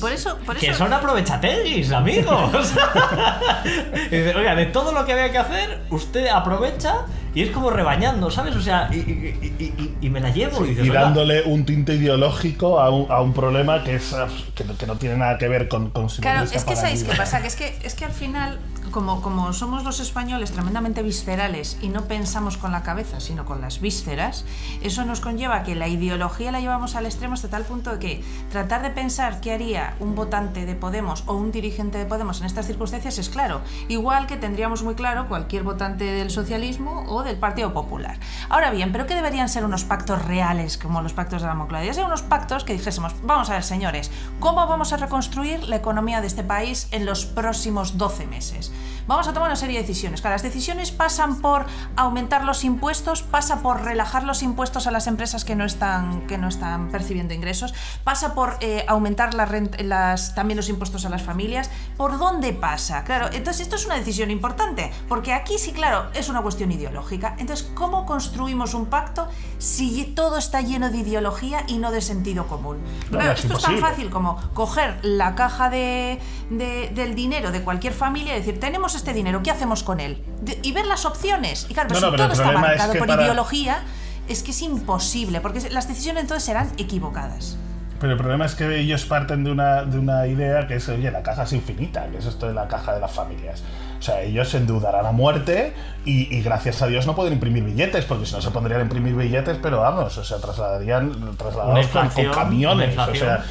[0.00, 2.72] Por eso, por Que eso son aprovechateguis, amigos.
[4.10, 7.70] Y dice, Oiga, de todo lo que había que hacer, usted aprovecha y es como
[7.70, 8.56] rebañando, ¿sabes?
[8.56, 10.64] O sea, y, y- y- y- y me la llevo.
[10.64, 14.14] y, dices, y "Oiga, dándole un tinte ideológico a un, a un problema que es
[14.54, 16.76] que, no- que no tiene nada que ver con, con si la Claro, es que
[16.76, 18.58] sabéis qué pasa, que es que, es que al final,
[18.92, 23.80] como, somos los españoles tremendamente viscerales y no pensamos con la cabeza, sino con las
[23.80, 24.44] vísceras,
[24.82, 28.24] eso nos conlleva que la ideología la llevamos al extremo hasta tal punto de que
[28.50, 32.46] tratar de pensar qué haría un votante de Podemos o un dirigente de Podemos en
[32.46, 33.62] estas circunstancias es claro.
[33.88, 38.18] Igual que tendríamos muy claro cualquier votante del socialismo o del Partido Popular.
[38.48, 41.80] Ahora bien, ¿pero qué deberían ser unos pactos reales como los pactos de la Moncloa?
[41.80, 45.76] Deberían ser unos pactos que dijésemos, vamos a ver señores, ¿cómo vamos a reconstruir la
[45.76, 48.70] economía de este país en los próximos 12 meses?
[49.06, 50.20] Vamos a tomar una serie de decisiones.
[50.20, 55.06] Claro, las decisiones pasan por aumentar los impuestos, pasa por relajar los impuestos a las
[55.06, 59.46] empresas que no están, que no están percibiendo ingresos, pasa por eh, aumentar la
[59.82, 61.68] las, también los impuestos a las familias.
[61.96, 63.04] ¿Por dónde pasa?
[63.04, 67.34] Claro, entonces esto es una decisión importante, porque aquí sí, claro, es una cuestión ideológica.
[67.38, 72.46] Entonces, ¿cómo construimos un pacto si todo está lleno de ideología y no de sentido
[72.46, 72.78] común?
[73.10, 76.18] No, Claro, es esto es tan fácil como coger la caja de,
[76.50, 80.22] de- del dinero de cualquier familia y decir, tenemos este dinero, ¿qué hacemos con él?
[80.42, 81.66] De- y ver las opciones.
[81.68, 83.08] Y claro, pero No, no, si pero el todo está problema es marcado que por
[83.08, 83.82] para- ideología,
[84.28, 87.56] es que es imposible, porque las decisiones entonces serán equivocadas.
[88.00, 91.08] Pero el problema es que ellos parten de una, de una idea que es, oye,
[91.12, 93.62] la caja es infinita, que es esto de la caja de las familias.
[94.00, 95.72] O sea, ellos se endeudarán a muerte
[96.04, 98.82] y, y gracias a Dios no pueden imprimir billetes, porque si no se pondrían a
[98.82, 102.98] imprimir billetes, pero vamos, o sea, trasladarían trasladados con, con camiones.
[102.98, 103.44] O sea.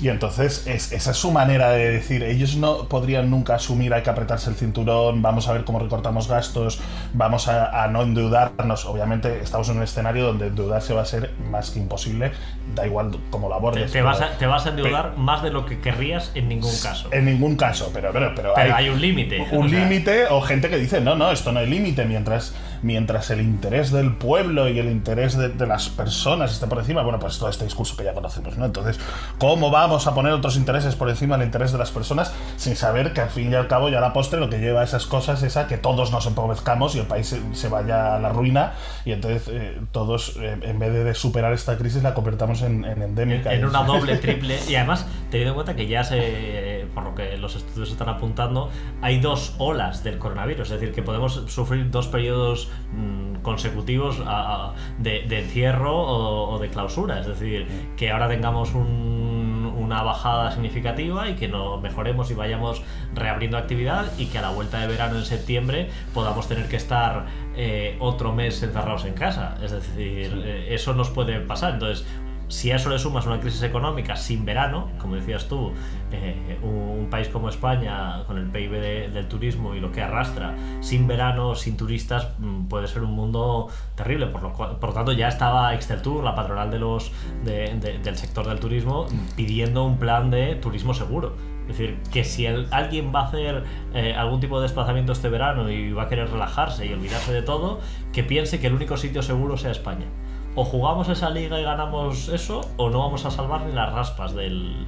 [0.00, 4.02] Y entonces es- esa es su manera de decir, ellos no podrían nunca asumir hay
[4.02, 6.80] que apretarse el cinturón, vamos a ver cómo recortamos gastos,
[7.14, 8.84] vamos a, a no endeudarnos.
[8.86, 12.32] Obviamente estamos en un escenario donde endeudarse va a ser más que imposible,
[12.74, 13.92] da igual cómo lo Te, abordes.
[13.92, 17.08] te vas a, te vas a endeudar más de lo que querrías en ningún caso.
[17.12, 20.76] en ningún caso, pero, pero, pero, Pero hay un límite, Un límite o gente que
[20.78, 24.88] dice, no, no, esto no hay límite, mientras, mientras el interés del pueblo y el
[24.90, 28.14] interés de, de las personas esté por encima, bueno, pues todo este discurso que ya
[28.14, 28.64] conocemos, ¿no?
[28.66, 28.98] Entonces,
[29.38, 33.12] ¿cómo vamos a poner otros intereses por encima del interés de las personas sin saber
[33.12, 35.42] que al fin y al cabo ya la postre lo que lleva a esas cosas
[35.42, 38.72] es a que todos nos empobrezcamos y el país se, se vaya a la ruina
[39.04, 43.02] y entonces eh, todos, eh, en vez de superar esta crisis, la convertamos en, en
[43.02, 43.52] endémica.
[43.52, 44.58] en Y- una doble, triple.
[44.68, 48.70] Y además, teniendo en cuenta que ya se, por lo que los estudios están apuntando,
[49.02, 50.70] hay dos olas del coronavirus.
[50.70, 56.50] Es decir, que podemos sufrir dos periodos mm, consecutivos a- a- de, de encierro o,
[56.54, 57.20] o de clausura.
[57.20, 62.82] Es decir, que ahora tengamos un- una bajada significativa y que nos mejoremos y vayamos
[63.14, 67.26] reabriendo actividad y que a la vuelta de verano en septiembre podamos tener que estar
[67.56, 69.56] eh, otro mes encerrados en casa.
[69.62, 71.74] Es decir, eh, eso nos puede pasar.
[71.74, 72.06] Entonces,
[72.48, 75.72] si a eso le sumas una crisis económica sin verano, como decías tú,
[76.12, 80.00] eh, un, un país como España, con el PIB de- del turismo y lo que
[80.02, 84.26] arrastra, sin verano, sin turistas, mm, puede ser un mundo terrible.
[84.28, 87.12] Por lo, cual- por lo tanto, ya estaba Extertur, la patronal de los,
[87.44, 89.06] de- de- del sector del turismo,
[89.36, 91.34] pidiendo un plan de turismo seguro.
[91.68, 95.28] Es decir, que si el- alguien va a hacer eh, algún tipo de desplazamiento este
[95.28, 97.80] verano y va a querer relajarse y olvidarse de todo,
[98.12, 100.06] que piense que el único sitio seguro sea España
[100.54, 104.34] o jugamos esa liga y ganamos eso, o no vamos a salvar ni las raspas
[104.34, 104.86] del,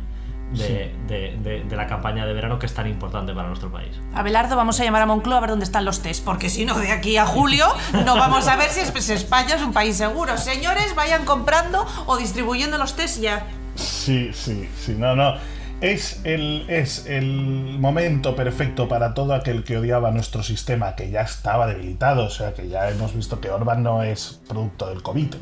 [0.53, 3.91] de, de- de- de la campaña de verano que es tan importante para nuestro país.
[4.15, 6.77] Abelardo, vamos a llamar a Moncloa a ver dónde están los test, porque si no,
[6.79, 7.67] de aquí a julio
[8.05, 10.37] no vamos a ver si es- si España es un país seguro.
[10.39, 13.47] Señores, vayan comprando o distribuyendo los test ya.
[13.77, 15.35] Sí, sí, sí, no, no.
[15.81, 21.23] Es el, es el momento perfecto para todo aquel que odiaba nuestro sistema, que ya
[21.23, 22.27] estaba debilitado.
[22.27, 25.37] O sea, que ya hemos visto que Orban no es producto del COVID,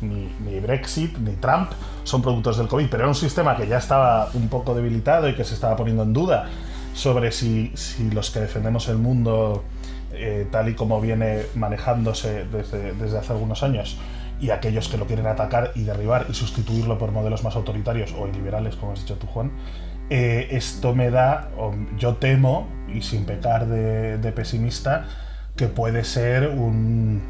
[0.00, 1.70] ni, ni, Brexit, ni Trump
[2.02, 5.36] son productos del COVID, pero era un sistema que ya estaba un poco debilitado y
[5.36, 6.48] que se estaba poniendo en duda
[6.92, 9.62] sobre si, si los que defendemos el mundo,
[10.12, 13.96] eh, tal y como viene manejándose desde, desde hace algunos años,
[14.40, 18.26] y aquellos que lo quieren atacar y derribar y sustituirlo por modelos más autoritarios o
[18.26, 19.52] liberales, como has dicho tú, Juan,
[20.08, 21.50] eh, esto me da,
[21.96, 25.06] yo temo, y sin pecar de, pesimista,
[25.56, 27.22] que puede ser un,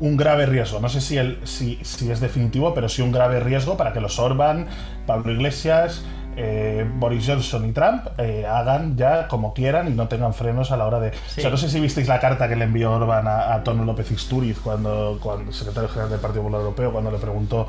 [0.00, 0.80] un grave riesgo.
[0.80, 4.00] No sé si, el, si, si, es definitivo, pero sí un grave riesgo para que
[4.00, 4.68] los Orban,
[5.06, 6.04] Pablo Iglesias,
[6.40, 10.76] eh, Boris Johnson y Trump eh, hagan ya como quieran y no tengan frenos a
[10.76, 11.08] la hora de...
[11.08, 13.84] O sea, no sé si visteis la carta que le envió Orban a, a Tono
[13.84, 17.66] López Isturiz cuando, cuando secretario general del Partido Popular Europeo, cuando le preguntó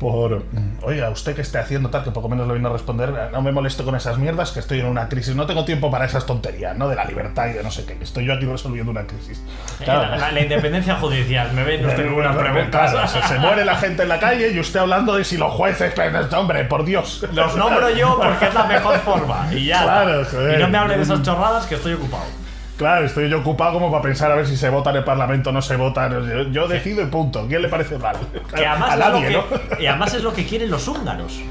[0.00, 0.42] por,
[0.82, 3.52] oiga, usted que esté haciendo tal, que poco menos le vino a responder, no me
[3.52, 6.76] molesto con esas mierdas, que estoy en una crisis, no tengo tiempo para esas tonterías,
[6.76, 6.88] ¿no?
[6.88, 9.40] De la libertad y de no sé qué, estoy yo aquí resolviendo una crisis.
[9.86, 13.06] la, independencia judicial, me ven usted ninguna pregunta.
[13.06, 15.94] se, muere la gente en la calle y usted hablando de si los jueces,
[16.34, 17.26] hombre, por Dios.
[17.32, 19.82] Los nombro yo porque es la mejor forma, y ya.
[19.82, 20.22] Claro,
[20.54, 22.24] Y no me hable de esas chorradas que estoy ocupado.
[22.80, 25.50] Claro, estoy yo ocupado como para pensar a ver si se vota en el Parlamento
[25.50, 26.08] o no se vota.
[26.50, 27.46] Yo, decido y punto.
[27.46, 28.16] ¿Quién le parece mal?
[28.54, 29.44] a nadie, ¿no?
[29.78, 31.42] Y además es lo que quieren los húngaros.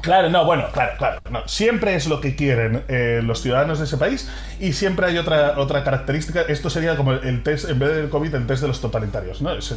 [0.00, 1.20] Claro, no, bueno, claro, claro.
[1.46, 4.30] Siempre es lo que quieren eh, los ciudadanos de ese país
[4.60, 6.42] y siempre hay otra, otra característica.
[6.42, 9.60] Esto sería como el test, en vez del COVID, el test de los totalitarios, ¿no?
[9.60, 9.74] Se,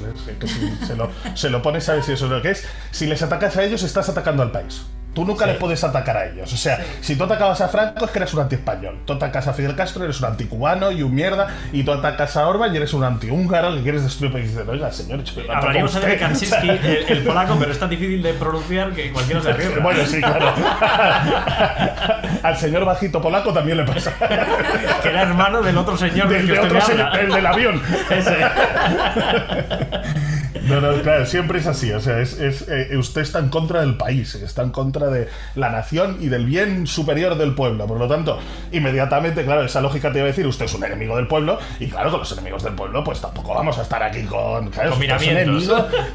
[0.95, 2.67] lo, se lo pones, sabes si eso es lo que es.
[2.91, 4.85] Si les atacas a ellos, estás atacando al país.
[5.15, 6.51] Tú nunca les puedes atacar a ellos.
[6.51, 8.99] O sea, si tú atacabas a Franco es que eres un anti-español.
[9.05, 11.47] Tú atacas a Fidel Castro, eres un anticubano y un mierda.
[11.71, 14.45] Y tú atacas a Orban y eres un anti-húngaro que quieres destruir el país.
[14.47, 18.33] Y dices, oiga, señor, Hablaríamos de Kaczynski, el, el, polaco, pero es tan difícil de
[18.33, 19.69] pronunciar que cualquiera se ríe.
[19.79, 20.53] Bueno, sí, claro.
[22.43, 24.13] Al señor bajito polaco también le pasa.
[25.01, 27.81] que era hermano del otro señor del, que otro señor, el del avión.
[28.09, 28.35] Ese.
[30.63, 31.91] No, no, claro, siempre es así.
[31.91, 35.69] O sea, es, eh, usted está en contra del país, está en contra de la
[35.69, 37.85] nación y del bien superior del pueblo.
[37.87, 38.39] Por lo tanto,
[38.71, 41.87] inmediatamente, claro, esa lógica te iba a decir, usted es un enemigo del pueblo, y
[41.87, 44.69] claro, con los enemigos del pueblo, pues tampoco vamos a estar aquí con.
[44.69, 44.95] Claro,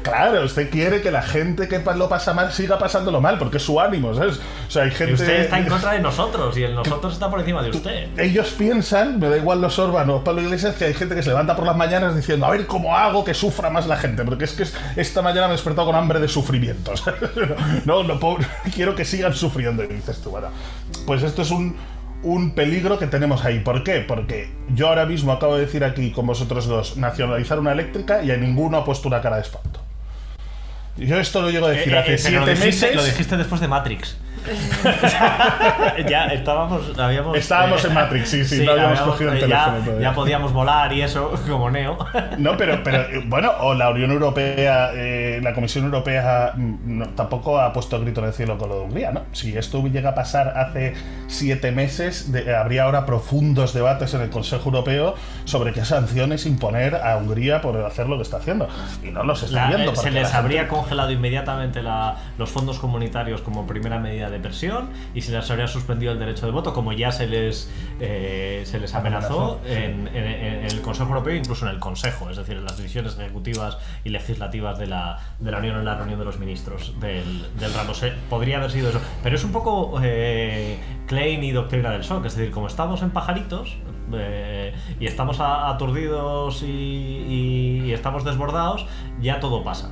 [0.01, 3.63] claro, usted quiere que la gente que lo pasa mal siga pasándolo mal, porque es
[3.63, 4.39] su ánimo, ¿sabes?
[4.67, 5.11] O sea, hay gente.
[5.11, 8.09] Y usted está en contra de nosotros, y el nosotros está por encima de usted.
[8.17, 11.55] Ellos piensan, me da igual los órbanos, Pablo Iglesias, que hay gente que se levanta
[11.55, 14.53] por las mañanas diciendo, a ver cómo hago que sufra más la gente, porque es
[14.53, 14.63] que
[14.95, 17.03] esta mañana me he despertado con hambre de sufrimientos.
[17.85, 18.17] no, no,
[18.73, 19.83] quiero que sigan sufriendo.
[19.83, 20.47] Y dices tú, bueno,
[21.05, 21.75] pues esto es un,
[22.23, 23.59] un peligro que tenemos ahí.
[23.59, 23.99] ¿Por qué?
[23.99, 28.31] Porque yo ahora mismo acabo de decir aquí con vosotros dos nacionalizar una eléctrica y
[28.31, 29.81] a ninguno ha puesto una cara de espanto.
[30.95, 32.95] Yo esto lo llego a decir eh, hace eh, siete meses.
[32.95, 34.15] Lo dijiste después de Matrix.
[36.09, 40.13] ya estábamos, habíamos, estábamos en Matrix, sí, sí, no habíamos, cogido el teléfono ya, Ya
[40.13, 41.97] podíamos volar y eso, como Neo.
[42.37, 47.71] no, pero, pero bueno, o la Unión Europea, eh, la Comisión Europea mm, tampoco ha
[47.71, 49.21] puesto grito en el cielo con lo de Hungría, ¿no?
[49.31, 50.95] Si esto llega a pasar hace
[51.27, 55.15] siete meses, habría ahora profundos debates en el Consejo Europeo
[55.45, 58.67] sobre qué sanciones imponer a Hungría por hacer lo que está haciendo.
[59.03, 59.91] Y no los está viendo.
[59.91, 61.81] Eh, se les habría congelado inmediatamente
[62.37, 66.45] los fondos comunitarios como primera medida de presión y se les habría suspendido el derecho
[66.45, 71.65] de voto, como ya se les, eh, se les amenazó en, el Consejo Europeo, incluso
[71.65, 75.57] en el Consejo, es decir, en las divisiones ejecutivas y legislativas de la, de la
[75.57, 77.93] Unión en la reunión de los ministros del, del ramo.
[78.29, 79.01] podría haber sido eso.
[79.23, 83.11] Pero es un poco eh, Klein y Doctrina del Shock, es decir, como estamos en
[83.11, 83.77] pajaritos
[84.13, 88.85] eh, y estamos aturdidos y, estamos desbordados,
[89.21, 89.91] ya todo pasa.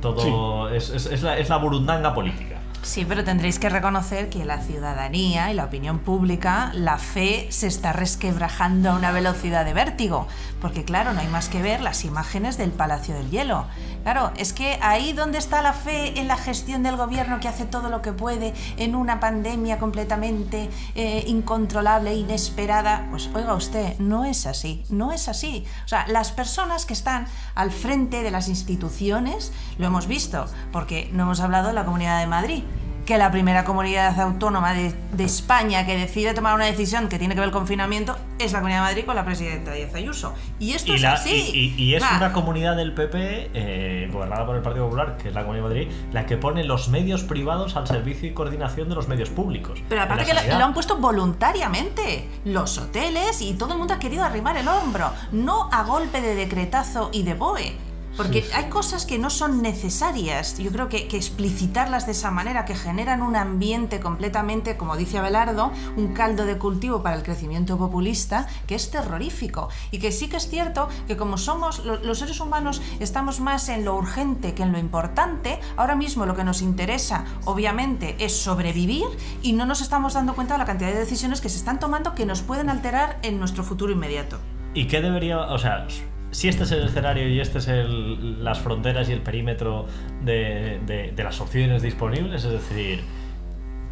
[0.00, 2.59] Todo es, es, la, es la burundanga política.
[2.82, 7.66] Sí, pero tendréis que reconocer que la ciudadanía y la opinión pública, la fe se
[7.66, 10.26] está resquebrajando a una velocidad de vértigo,
[10.60, 13.66] porque claro, no hay más que ver las imágenes del Palacio del Hielo.
[14.02, 17.64] Claro, es que ahí donde está la fe en la gestión del gobierno que hace
[17.64, 24.24] todo lo que puede en una pandemia completamente eh, incontrolable, inesperada, pues oiga usted, no
[24.24, 25.64] es así, no es así.
[25.84, 31.10] O sea, las personas que están al frente de las instituciones, lo hemos visto, porque
[31.12, 32.64] no hemos hablado de la Comunidad de Madrid,
[33.10, 37.40] que la primera comunidad autónoma de, España que decide tomar una decisión que tiene que
[37.40, 40.32] ver el confinamiento es la Comunidad de Madrid con la presidenta Díaz Ayuso.
[40.60, 41.74] Y esto es así.
[41.76, 45.42] Y, es una comunidad del PP, eh, gobernada por el Partido Popular, que es la
[45.42, 49.08] Comunidad de Madrid, la que pone los medios privados al servicio y coordinación de los
[49.08, 49.82] medios públicos.
[49.88, 52.28] Pero aparte que lo, han puesto voluntariamente.
[52.44, 56.36] Los hoteles y todo el mundo ha querido arrimar el hombro, no a golpe de
[56.36, 57.89] decretazo y de BOE.
[58.20, 62.74] Porque hay cosas que no son necesarias, yo creo que, explicitarlas de esa manera, que
[62.74, 68.46] generan un ambiente completamente, como dice Abelardo, un caldo de cultivo para el crecimiento populista,
[68.66, 69.70] que es terrorífico.
[69.90, 73.86] Y que sí que es cierto que como somos, los seres humanos estamos más en
[73.86, 79.06] lo urgente que en lo importante, ahora mismo lo que nos interesa, obviamente, es sobrevivir
[79.40, 82.14] y no nos estamos dando cuenta de la cantidad de decisiones que se están tomando
[82.14, 84.36] que nos pueden alterar en nuestro futuro inmediato.
[84.74, 85.86] ¿Y qué debería, o sea,
[86.30, 89.86] si este es el escenario y este es el, las fronteras y el perímetro
[90.22, 93.04] de, las opciones disponibles, es decir,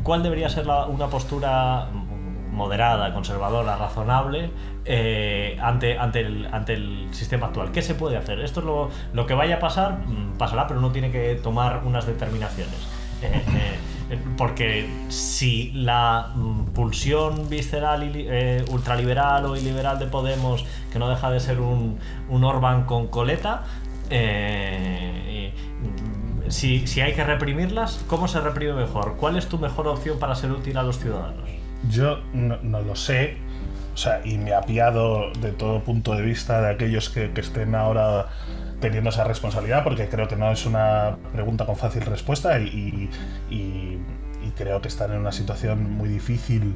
[0.02, 1.88] ¿cuál debería ser una postura
[2.52, 4.50] moderada, conservadora, razonable
[4.84, 7.72] eh, ante, ante, el, ante el sistema actual?
[7.72, 8.40] ¿Qué se puede hacer?
[8.40, 11.82] Esto es lo, lo que vaya a pasar, mm, pasará, pero uno tiene que tomar
[11.84, 12.88] unas determinaciones.
[13.22, 13.76] Eh, eh,
[14.36, 18.28] porque si la mm, pulsión visceral y,
[18.70, 21.98] ultraliberal o iliberal de Podemos, que no deja de ser un,
[22.28, 23.64] un Orban con coleta,
[24.10, 25.48] mm,
[26.48, 29.16] si, si, hay que reprimirlas, ¿cómo se reprime mejor?
[29.18, 31.48] ¿Cuál es tu mejor opción para ser útil a los ciudadanos?
[31.90, 33.36] Yo no, lo sé,
[33.94, 37.74] o sea, y me apiado de todo punto de vista de aquellos que, que estén
[37.74, 38.28] ahora
[38.80, 43.10] teniendo esa responsabilidad, porque creo que no es una pregunta con fácil respuesta y,
[44.56, 46.74] creo que están en una situación muy difícil,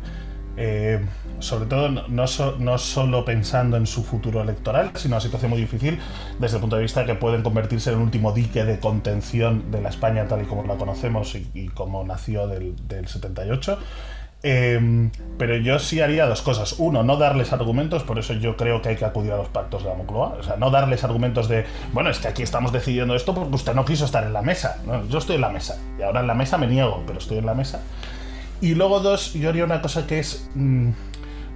[0.56, 1.00] eh,
[1.40, 5.98] sobre todo no, solo pensando en su futuro electoral, sino una situación muy difícil
[6.38, 9.72] desde el punto de vista de que pueden convertirse en el último dique de contención
[9.72, 13.78] de la España tal y como la conocemos y, como nació del, del 78.
[14.42, 16.74] Em, pero yo sí haría dos cosas.
[16.78, 19.84] Uno, no darles argumentos, por eso yo creo que hay que acudir a los pactos
[19.84, 20.36] de la Moncloa.
[20.38, 23.74] O sea, no darles argumentos de, bueno, es que aquí estamos decidiendo esto porque usted
[23.74, 24.78] no quiso estar en la mesa.
[25.08, 25.78] yo estoy en la mesa.
[25.98, 27.82] Y ahora en la mesa me niego, pero estoy en la mesa.
[28.60, 30.90] Y luego dos, yo haría una cosa que es mm,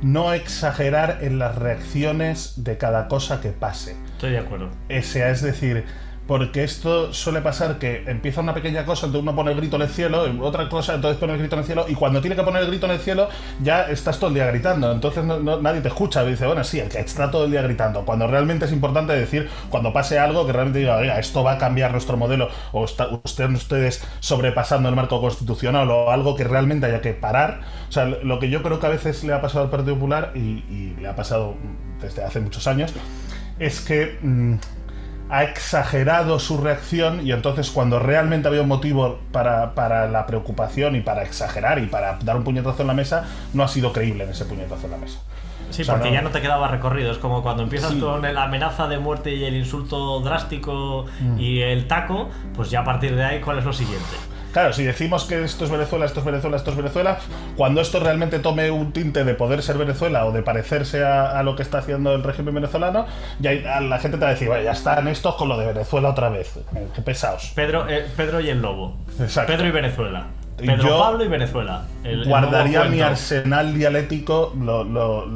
[0.03, 3.97] no exagerar en las reacciones de cada cosa que pase.
[4.12, 4.68] Estoy de acuerdo.
[4.68, 5.84] O sea, es decir,
[6.27, 9.83] porque esto suele pasar que empieza una pequeña cosa, entonces uno pone el grito en
[9.83, 12.43] el cielo, otra cosa, entonces pone el grito en el cielo, y cuando tiene que
[12.43, 13.29] poner el grito en el cielo,
[13.62, 16.89] ya estás todo el día gritando, entonces nadie te escucha, y dice, bueno, sí, el
[16.89, 20.53] que está todo el día gritando, cuando realmente es importante decir, cuando pase algo, que
[20.53, 24.97] realmente diga, oiga, esto va a cambiar nuestro modelo, o está, usted, ustedes sobrepasando el
[24.97, 28.81] marco constitucional, o algo que realmente haya que parar, o sea, lo que yo creo
[28.81, 30.57] que a veces le ha pasado al Partido Popular, y,
[31.01, 31.55] le ha pasado
[32.01, 32.93] desde hace muchos años,
[33.59, 34.18] es que...
[34.22, 34.57] Mm,
[35.29, 40.97] ha exagerado su reacción y entonces cuando realmente había un motivo para, para, la preocupación
[40.97, 44.24] y para exagerar y para dar un puñetazo en la mesa, no ha sido creíble
[44.24, 45.20] en ese puñetazo en la mesa.
[45.70, 47.11] Sí, porque ya no te quedaba recorrido.
[47.11, 51.41] Es como cuando empiezas con la amenaza de muerte y el insulto drástico mm.
[51.41, 54.16] y el taco, pues ya a partir de ahí, ¿cuál es lo siguiente?
[54.57, 57.18] Claro, si decimos que esto es Venezuela, esto es Venezuela, esto es Venezuela,
[57.59, 61.54] cuando esto realmente tome un tinte de poder ser Venezuela o de parecerse a, lo
[61.57, 63.04] que está haciendo el régimen venezolano,
[63.38, 63.52] ya
[63.82, 66.57] la gente te va a decir, ya están estos con lo de Venezuela otra vez.
[66.74, 67.52] Eh, qué pesados.
[67.54, 68.96] Pedro, eh, Pedro y el lobo.
[69.20, 69.52] Exacto.
[69.52, 70.26] Pedro y Venezuela.
[70.57, 71.82] Pedro Pablo y Venezuela.
[72.24, 75.26] guardaría mi arsenal dialéctico, lo, lo,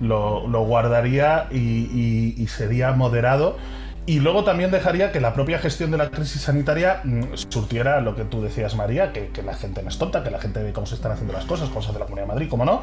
[0.00, 3.58] lo, guardaría y sería moderado
[4.06, 8.14] y luego también dejaría que la propia gestión de la crisis sanitaria mm, surtiera lo
[8.16, 10.86] que tú decías, María, que, la gente no es tonta, que la gente ve cómo
[10.86, 12.82] se están haciendo las cosas, cómo se hace la Comunidad de Madrid, cómo no,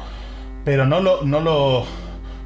[0.64, 1.84] pero no lo, no lo,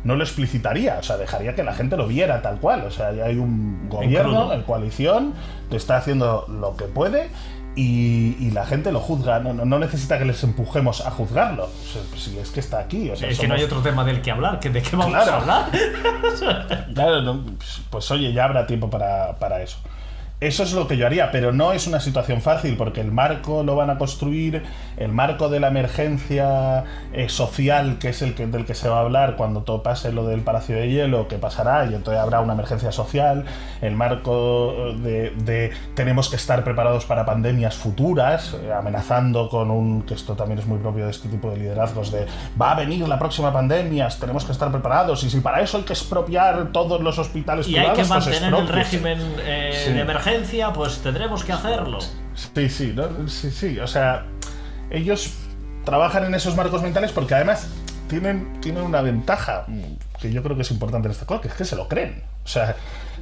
[0.04, 2.84] no lo explicitaría, o sea, dejaría que la gente lo viera tal cual.
[2.84, 5.34] O sea, ya hay un gobierno, en coalición,
[5.70, 7.28] que está haciendo lo que puede
[7.74, 11.70] y, la gente lo juzga, no, no, necesita que les empujemos a juzgarlo.
[12.16, 13.10] si es que está aquí.
[13.10, 15.70] es que no hay otro tema del que hablar, que ¿de qué vamos a hablar?
[16.94, 17.44] claro,
[17.90, 19.78] pues oye, ya habrá tiempo para, para eso.
[20.43, 23.62] Eso es lo que yo haría, pero no es una situación fácil porque el marco
[23.62, 24.64] lo van a construir,
[24.97, 26.82] el marco de la emergencia
[27.12, 30.11] eh, social, que es el que, del que se va a hablar cuando todo pase
[30.12, 33.45] lo del Palacio de Hielo, que pasará y entonces habrá una emergencia social,
[33.82, 40.14] el marco de, tenemos que estar preparados para pandemias futuras, eh, amenazando con un, que
[40.14, 42.26] esto también es muy propio de este tipo de liderazgos, de
[42.61, 45.84] va a venir la próxima pandemia, tenemos que estar preparados y si para eso hay
[45.84, 50.31] que expropiar todos los hospitales y hay que pues mantener el régimen eh, de emergencia
[50.74, 51.98] pues tendremos que hacerlo.
[52.34, 52.94] Sí, sí,
[53.26, 53.78] sí, sí.
[53.80, 54.26] O sea,
[54.90, 55.34] ellos
[55.84, 57.68] trabajan en esos marcos mentales porque además
[58.08, 59.66] tienen, tienen una ventaja
[60.22, 62.22] que yo creo que es importante en esta cosa, que es que se lo creen.
[62.44, 62.76] O sea,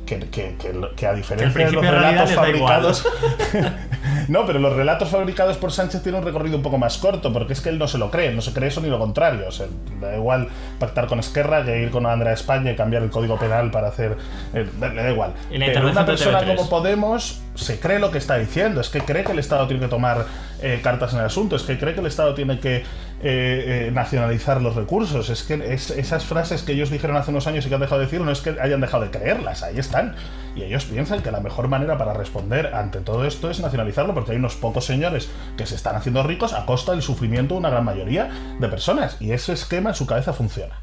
[0.04, 0.54] que, que,
[0.96, 3.04] que, a diferencia de los relatos fabricados.
[4.28, 7.54] no, pero los relatos fabricados por Sánchez tienen un recorrido un poco más corto, porque
[7.54, 9.48] es que él no se lo cree, no se cree eso ni lo contrario.
[9.48, 9.66] O sea,
[9.98, 10.48] da igual
[10.78, 14.16] pactar con Esquerra que ir con Andrea España y cambiar el código penal para hacer.
[14.52, 15.32] Eh, le da igual.
[15.48, 19.32] Pero una persona como Podemos se cree lo que está diciendo, es que cree que
[19.32, 20.26] el Estado tiene que tomar
[20.62, 22.84] eh, cartas en el asunto, es que cree que el Estado tiene que
[23.22, 27.68] eh, nacionalizar los recursos, es que esas frases que ellos dijeron hace unos años y
[27.68, 30.14] que han dejado de decir no es que hayan dejado de creerlas, ahí están.
[30.56, 34.32] Y ellos piensan que la mejor manera para responder ante todo esto es nacionalizarlo, porque
[34.32, 37.70] hay unos pocos señores que se están haciendo ricos a costa del sufrimiento de una
[37.70, 39.16] gran mayoría de personas.
[39.20, 40.74] Y ese esquema en su cabeza funciona.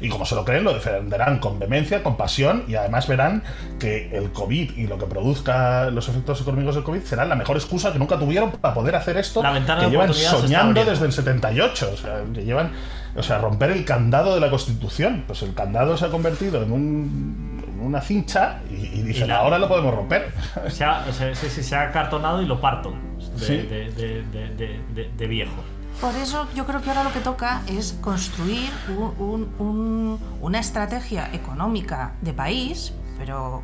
[0.00, 3.42] Y como se lo creen, lo defenderán con vehemencia, con pasión y además verán
[3.78, 7.56] que el COVID y lo que produzca los efectos económicos del COVID será la mejor
[7.56, 9.42] excusa que nunca tuvieron para poder hacer esto
[9.80, 10.08] que llevan
[10.42, 11.90] soñando desde el 78.
[11.92, 12.72] O sea, que llevan,
[13.16, 15.24] o sea, romper el candado de la Constitución.
[15.26, 19.36] Pues el candado se ha convertido en un una cincha y, y dicen, Y la-
[19.36, 20.32] ahora lo podemos romper.
[20.68, 22.92] Se ha, se, se- se- se ha cartonado y lo parto
[23.38, 23.56] de, Sí.
[23.58, 25.52] de- de- de- de- de- de viejo.
[26.00, 30.58] Por eso yo creo que ahora lo que toca es construir un- un- un- una
[30.58, 33.62] estrategia económica de país, pero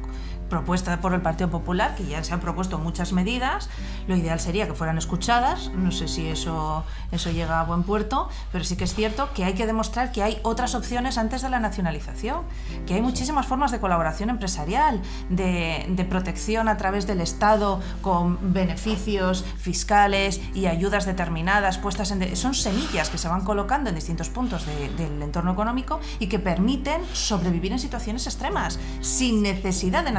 [0.57, 3.71] propuesta por el Partido Popular, que ya se han propuesto muchas medidas.
[4.07, 5.71] Lo ideal sería que fueran escuchadas.
[5.75, 9.45] No sé si eso, eso llega a buen puerto, pero sí que es cierto que
[9.45, 12.43] hay que demostrar que hay otras opciones antes de la nacionalización,
[12.87, 15.01] que hay muchísimas formas de colaboración empresarial,
[15.31, 22.19] de, de protección a través del Estado con beneficios fiscales y ayudas determinadas puestas en...
[22.19, 26.27] de- son semillas que se van colocando en distintos puntos de- del entorno económico y
[26.27, 30.13] que permiten sobrevivir en situaciones extremas sin necesidad de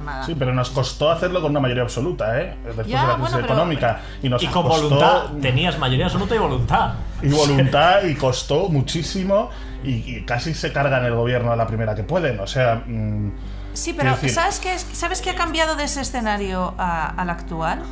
[0.00, 0.24] nada.
[0.24, 2.56] Sí, pero nos costó hacerlo con una mayoría absoluta, ¿eh?
[2.64, 4.00] Después Ya, de la crisis bueno, pero- económica.
[4.22, 6.92] Y nos Y con costó- voluntad, tenías mayoría absoluta y voluntad.
[7.22, 9.50] y voluntad y costó muchísimo
[9.82, 12.40] y, y casi se cargan el gobierno a la primera que pueden.
[12.40, 13.30] O sea, mm,
[13.72, 17.28] Sí, pero decir, ¿sabes qué, es- ¿sabes qué ha cambiado de ese escenario a- al
[17.30, 17.82] actual?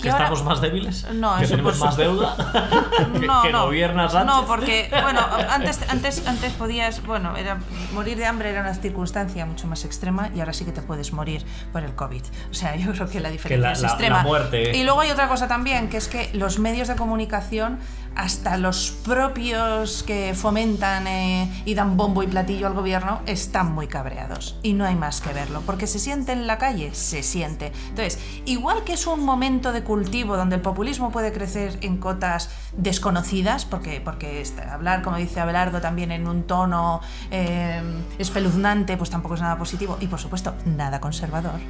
[0.00, 1.06] ¿Que ahora- estamos más débiles?
[1.14, 2.36] No, ¿Que tenemos más deuda?
[3.18, 3.64] ¿Que, no, que no.
[3.66, 4.34] gobiernas antes?
[4.34, 5.20] No, porque, bueno,
[5.50, 7.58] antes, antes, antes podías, bueno, era,
[7.94, 11.12] morir de hambre era una circunstancia mucho más extrema y ahora sí que te puedes
[11.12, 12.22] morir por el COVID.
[12.50, 14.16] O sea, yo creo que la diferencia la- es la- extrema.
[14.18, 17.78] la muerte- Y luego hay otra cosa también, que es que los medios de comunicación,
[18.16, 23.86] hasta los propios que fomentan eh, y dan bombo y platillo al gobierno, están muy
[23.88, 24.56] cabreados.
[24.62, 27.72] Y no hay más que verlo, porque se siente en la calle, se siente.
[27.88, 32.50] Entonces, igual que es un momento de cultivo donde el populismo puede crecer en cotas
[32.76, 37.00] desconocidas, porque, porque está- hablar, como dice Abelardo, también en un tono
[37.30, 37.82] eh,
[38.18, 39.96] espeluznante, pues tampoco es nada positivo.
[40.00, 41.60] Y por supuesto, nada conservador.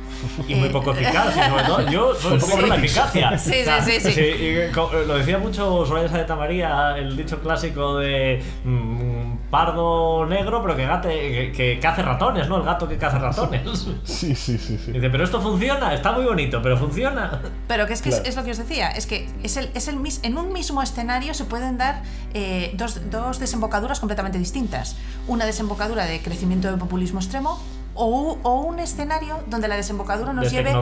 [0.47, 1.34] Y muy Eh, poco eficaz.
[1.36, 3.38] y sobre todo, yo soy un poco por la eficacia.
[3.38, 3.53] Sí,
[3.84, 4.20] sí, sí, sí.
[4.20, 10.62] y co- lo decía mucho Soraya Saeta María, el dicho clásico de mm, pardo negro,
[10.62, 12.57] pero que, gate, que, que cace ratones, ¿no?
[12.59, 13.62] El gato que caza ratones.
[14.05, 14.93] sí, sí, sí, sí.
[14.93, 17.41] Dice, pero esto funciona, está muy bonito, pero funciona.
[17.68, 18.22] Pero que es que Claro.
[18.24, 20.53] es, es lo que os decía, es que es el, es el mis- en un
[20.53, 22.03] mismo escenario se pueden dar
[22.35, 24.97] eh, dos, dos desembocaduras completamente distintas.
[25.26, 27.61] Una desembocadura de crecimiento del populismo extremo
[27.95, 30.72] o, un escenario donde la desembocadura nos de lleve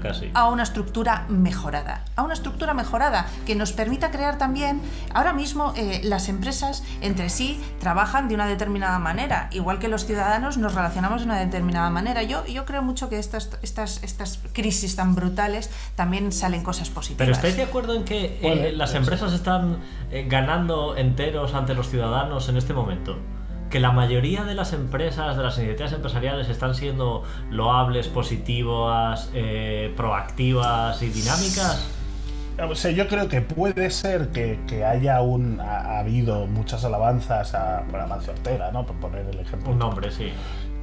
[0.00, 0.30] casi.
[0.34, 2.04] a una estructura mejorada.
[2.16, 4.80] A una estructura mejorada que nos permita crear también,
[5.14, 10.06] ahora mismo eh, las empresas entre sí trabajan de una determinada manera, igual que los
[10.06, 12.22] ciudadanos nos relacionamos de una determinada manera.
[12.22, 17.18] Yo, yo creo mucho que estas, estas, estas crisis tan brutales también salen cosas positivas.
[17.18, 19.78] Pero ¿estáis de acuerdo en que eh, las puede empresas están
[20.10, 23.16] eh, ganando enteros ante los ciudadanos en este momento?
[23.72, 29.94] Que la mayoría de las empresas, de las iniciativas empresariales están siendo loables, positivas, eh,
[29.96, 31.88] proactivas y dinámicas.
[32.68, 36.84] O sea, yo creo que puede ser que, que haya un, ha, ha habido muchas
[36.84, 38.84] alabanzas a, a Mancio Ortega, ¿no?
[38.84, 39.72] Por poner el ejemplo.
[39.72, 40.30] Un nombre, sí.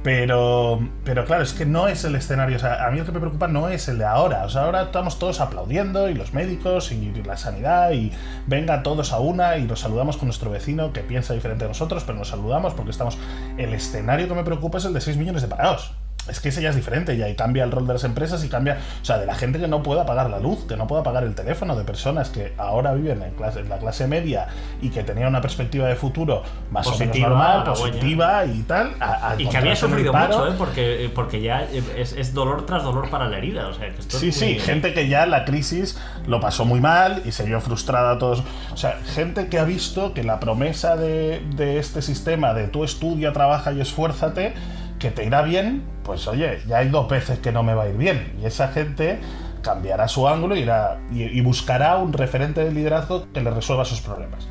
[0.02, 2.56] Pero, pero claro, es que no es el escenario.
[2.56, 4.44] O sea, a mí lo que me preocupa no es el de ahora.
[4.44, 8.10] O sea, ahora estamos todos aplaudiendo y los médicos y la sanidad y
[8.46, 12.04] venga todos a una y nos saludamos con nuestro vecino que piensa diferente de nosotros,
[12.04, 13.18] pero nos saludamos porque estamos.
[13.58, 15.92] El escenario que me preocupa es el de 6 millones de parados.
[16.28, 18.48] Es que ese ya es diferente y ahí cambia el rol de las empresas y
[18.48, 21.02] cambia, o sea, de la gente que no pueda pagar la luz, que no pueda
[21.02, 24.46] pagar el teléfono, de personas que ahora viven en, clase, en la clase media
[24.80, 28.92] y que tenían una perspectiva de futuro más o Positiva, menos normal, positiva y tal.
[29.00, 30.38] a- a Y que había sufrido paro.
[30.38, 30.54] mucho, ¿eh?
[30.56, 31.62] Porque, porque ya
[31.96, 33.66] es, es dolor tras dolor para la herida.
[33.68, 36.64] O sea, que esto es Sí, muy- sí, gente que ya la crisis lo pasó
[36.64, 38.44] muy mal y se vio frustrada a todos.
[38.72, 42.84] O sea, gente que ha visto que la promesa de, de este sistema de tú
[42.84, 44.54] estudia, trabaja y esfuérzate,
[45.00, 47.88] que te irá bien, pues oye, ya hay dos veces que no me va a
[47.88, 48.32] ir bien.
[48.42, 49.20] Y esa gente
[49.62, 54.00] cambiará su ángulo y, irá, y, buscará un referente de liderazgo que le resuelva sus
[54.00, 54.48] problemas.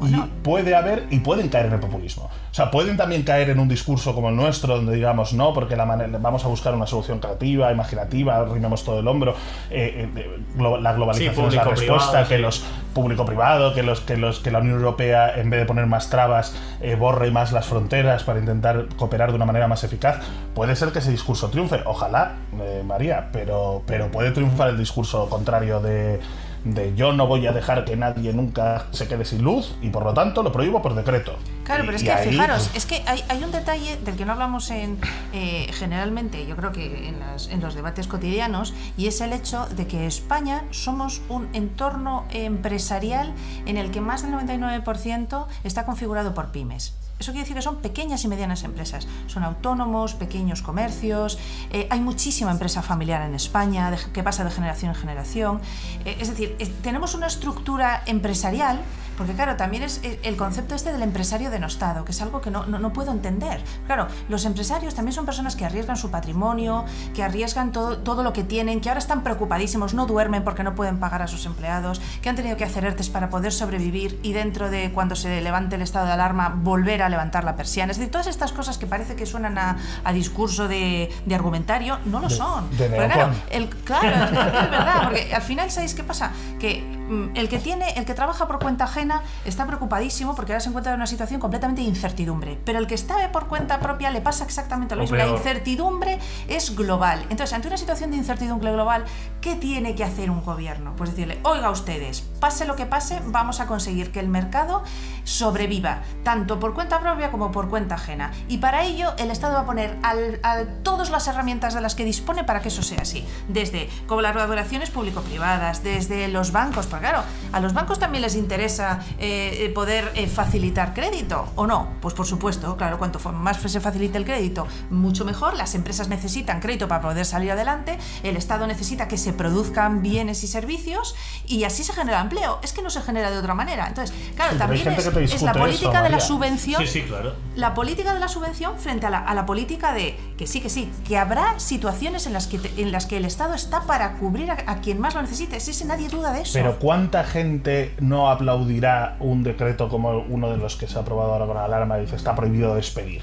[0.00, 0.26] Bueno.
[0.26, 2.24] Y puede haber, y pueden caer en el populismo.
[2.50, 5.76] O sea, pueden también caer en un discurso como el nuestro, donde digamos no, porque
[5.76, 9.34] la manera, vamos a buscar una solución creativa, imaginativa, arrimemos todo el hombro.
[9.70, 12.42] eh, eh, glo- la globalización Sí, es la respuesta, que sí.
[12.42, 16.10] los público-privado, que los, que los que la Unión Europea, en vez de poner más
[16.10, 20.18] trabas, eh, borre más las fronteras para intentar cooperar de una manera más eficaz.
[20.54, 25.28] Puede ser que ese discurso triunfe, ojalá, eh, María, pero, pero puede triunfar el discurso
[25.28, 26.20] contrario de
[26.64, 30.04] de yo no voy a dejar que nadie nunca se quede sin luz y por
[30.04, 31.36] lo tanto lo prohíbo por decreto.
[31.64, 34.16] Claro, Y- pero es que ahí, fijaros, pues, es que hay, hay un detalle del
[34.16, 34.98] que no hablamos en
[35.32, 39.66] eh, generalmente, yo creo que en, las- en los debates cotidianos, y es el hecho
[39.76, 43.32] de que España somos un entorno empresarial
[43.66, 46.94] en el que más del 99% está configurado por pymes.
[47.20, 49.06] Eso quiere decir que son pequeñas y medianas empresas.
[49.26, 51.38] Son autónomos, pequeños comercios.
[51.70, 55.60] eh, hay muchísima empresa familiar en España que pasa de generación en generación.
[56.06, 58.80] Eh, es decir, tenemos una estructura empresarial
[59.20, 62.64] porque claro, también es el concepto este del empresario denostado, que es algo que no,
[62.64, 63.60] no, puedo entender.
[63.84, 68.32] Claro, los empresarios también son personas que arriesgan su patrimonio, que arriesgan todo, todo lo
[68.32, 72.00] que tienen, que ahora están preocupadísimos, no duermen porque no pueden pagar a sus empleados,
[72.22, 75.76] que han tenido que hacer ERTES para poder sobrevivir y dentro de cuando se levante
[75.76, 77.92] el estado de alarma volver a levantar la persiana.
[77.92, 79.76] Es decir, todas estas cosas que parece que suenan a,
[80.14, 82.68] discurso de, argumentario, no lo son.
[82.68, 84.30] claro, el, claro, es
[84.70, 86.30] verdad, porque al final, ¿sabéis qué pasa?
[86.58, 89.09] Que mm, el que tiene, el que trabaja por cuenta ajena
[89.44, 92.58] está preocupadísimo porque ahora se encuentra en una situación completamente de incertidumbre.
[92.64, 95.16] Pero el que está por cuenta propia le pasa exactamente lo mismo.
[95.16, 97.20] La incertidumbre es global.
[97.30, 99.04] Entonces, ante una situación de incertidumbre global,
[99.40, 100.94] ¿qué tiene que hacer un gobierno?
[100.96, 104.82] Pues decirle, oiga ustedes, pase lo que pase, vamos a conseguir que el mercado
[105.24, 108.32] sobreviva, tanto por cuenta propia como por cuenta ajena.
[108.48, 112.04] Y para ello, el Estado va a poner a todas las herramientas de las que
[112.04, 113.26] dispone para que eso sea así.
[113.48, 119.64] Desde colaboraciones público-privadas, desde los bancos, porque claro, a los bancos también les interesa eh,
[119.64, 121.88] eh, poder eh, facilitar crédito, ¿o no?
[122.00, 125.54] Pues por supuesto, claro, cuanto más se facilite el crédito, mucho mejor.
[125.54, 130.42] Las empresas necesitan crédito para poder salir adelante, el Estado necesita que se produzcan bienes
[130.44, 131.14] y servicios
[131.46, 132.58] y así se genera empleo.
[132.62, 133.86] Es que no se genera de otra manera.
[133.86, 136.82] Entonces, claro, también es, la política de la subvención.
[136.82, 137.34] Sí, sí, claro.
[137.54, 141.18] La política de la subvención frente a la, política de que sí, que sí, que
[141.18, 145.00] habrá situaciones en las que, en las que el Estado está para cubrir a, quien
[145.00, 145.60] más lo necesite.
[145.60, 146.52] Sí, sí, nadie duda de eso.
[146.54, 148.79] Pero ¿cuánta gente no aplaudirá
[149.20, 152.02] un decreto como uno de los que se ha aprobado ahora con la alarma y
[152.02, 153.22] dice está prohibido despedir?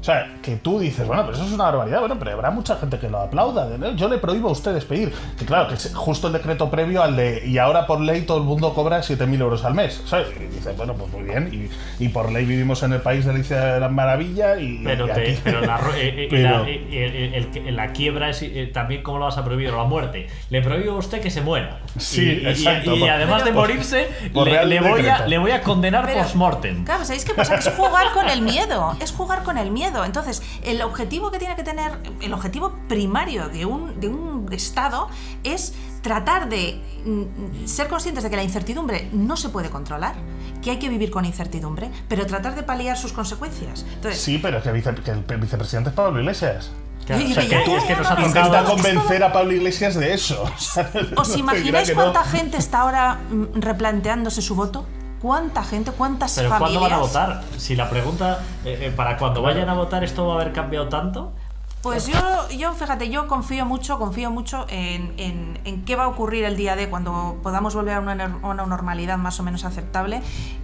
[0.00, 2.76] O sea, que tú dices, bueno, pero eso es una barbaridad, bueno, pero habrá mucha
[2.76, 3.68] gente que lo aplauda.
[3.96, 5.12] Yo le prohíbo a usted despedir.
[5.38, 8.38] Que claro, que es justo el decreto previo al de, y ahora por ley todo
[8.38, 10.02] el mundo cobra 7.000 euros al mes.
[10.06, 10.28] ¿Sabes?
[10.40, 13.88] Y dices, bueno, pues muy bien, y, por ley vivimos en el país de la
[13.88, 14.82] maravilla y...
[14.82, 15.06] Pero,
[15.44, 15.78] pero, la,
[17.70, 19.70] la, quiebra es eh, también, ¿cómo lo vas a prohibir?
[19.70, 20.28] O la muerte.
[20.48, 21.80] Le prohíbo a usted que se muera.
[21.98, 22.96] Sí, exacto.
[22.96, 26.84] Y, además de morirse, le, voy a, le voy a condenar post-mortem.
[26.84, 27.54] Claro, ¿sabéis qué pasa?
[27.58, 28.96] Que es jugar con el miedo.
[29.00, 29.89] Es jugar con el miedo.
[30.04, 35.08] Entonces, el objetivo que tiene que tener, el objetivo primario de un, de un Estado
[35.44, 40.14] es tratar de mm, ser conscientes de que la incertidumbre no se puede controlar,
[40.62, 43.84] que hay que vivir con incertidumbre, pero tratar de paliar sus consecuencias.
[44.12, 46.70] sí, pero es que, el vicepresidente es Pablo Iglesias.
[47.06, 50.12] Claro, o sea, que, tú, es que nos ha Intenta convencer a Pablo Iglesias de
[50.14, 50.44] eso.
[51.16, 54.86] ¿Os imagináis cuánta gente está ahora mm, replanteándose su voto?
[55.20, 56.78] ¿Cuánta gente, cuántas ¿Pero familias?
[56.78, 57.44] ¿cuándo van a votar?
[57.58, 60.88] Si la pregunta, eh, eh, para cuando vayan a votar, ¿esto va a haber cambiado
[60.88, 61.32] tanto?
[61.82, 65.14] Pues yo, yo, fíjate, yo confío mucho, confío mucho en,
[65.64, 69.16] en, qué va a ocurrir el día de cuando podamos volver a una, una, normalidad
[69.16, 70.20] más o menos aceptable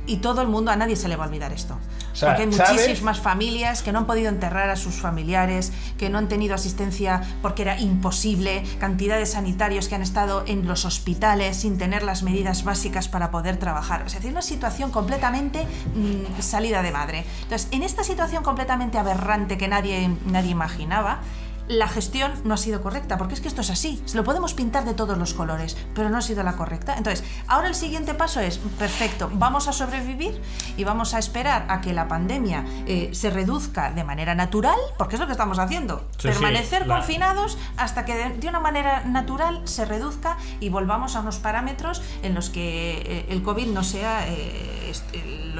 [0.06, 1.78] y todo el mundo, a nadie se le va a olvidar esto.
[2.18, 6.28] Porque hay muchísimas familias que no han podido enterrar a sus familiares, que no han
[6.28, 11.76] tenido asistencia porque era imposible, cantidad de sanitarios que han estado en los hospitales sin
[11.76, 14.04] tener las medidas básicas para poder trabajar.
[14.06, 17.24] Es decir, una situación completamente mm, salida de madre.
[17.42, 21.20] Entonces, en esta situación completamente aberrante que nadie, nadie imaginaba,
[21.68, 24.54] la gestión no ha sido correcta, porque es que esto es así, se lo podemos
[24.54, 26.94] pintar de todos los colores, pero no ha sido la correcta.
[26.96, 30.40] Entonces, ahora el siguiente paso es, perfecto, vamos a sobrevivir
[30.76, 35.16] y vamos a esperar a que la pandemia eh, se reduzca de manera natural, porque
[35.16, 40.36] es lo que estamos haciendo, permanecer confinados hasta que de, una manera natural se reduzca
[40.60, 44.92] y volvamos a unos parámetros en los que eh, el COVID no sea eh,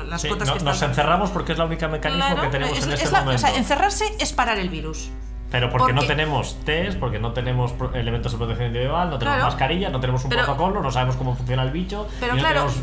[0.09, 3.34] las cuotas que Nos encerramos porque es la única mecanismo que tenemos en este momento.
[3.34, 5.11] O sea, encerrarse es parar el virus.
[5.51, 9.90] Pero porque no tenemos test, porque no tenemos elementos de protección individual, no tenemos mascarilla,
[9.90, 12.40] no tenemos un protocolo, no sabemos cómo funciona el bicho y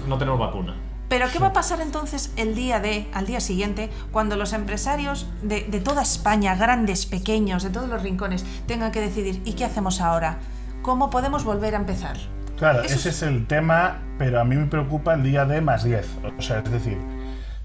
[0.08, 0.74] no, tenemos, vacuna.
[1.10, 5.28] Pero ¿qué va a pasar entonces el día de, al día siguiente, cuando los empresarios
[5.42, 10.00] de, toda España, grandes, pequeños, de todos los rincones, tengan que decidir ¿y qué hacemos
[10.02, 10.38] ahora?
[10.82, 12.18] ¿Cómo podemos volver a empezar?
[12.58, 16.08] Claro, ese es el tema, pero a mí me preocupa el día de más 10.
[16.38, 16.98] O sea, es decir,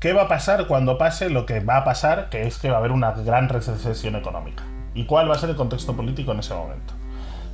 [0.01, 2.77] ¿qué va a pasar cuando pase lo que va a pasar, que es que va
[2.77, 4.65] a haber una gran recesión económica?
[4.99, 6.93] Y cuál va a ser el contexto político en ese momento.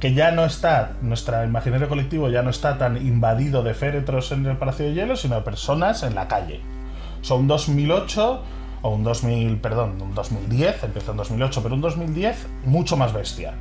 [0.01, 4.47] Que ya no está, nuestro imaginario colectivo ya no está tan invadido de féretros en
[4.47, 6.63] el Palacio de Hielo, sino de personas en la calle.
[7.21, 8.43] Son un 2008
[8.81, 13.53] o un 2000, perdón, un 2010, empezó en 2008, pero un 2010 mucho más bestia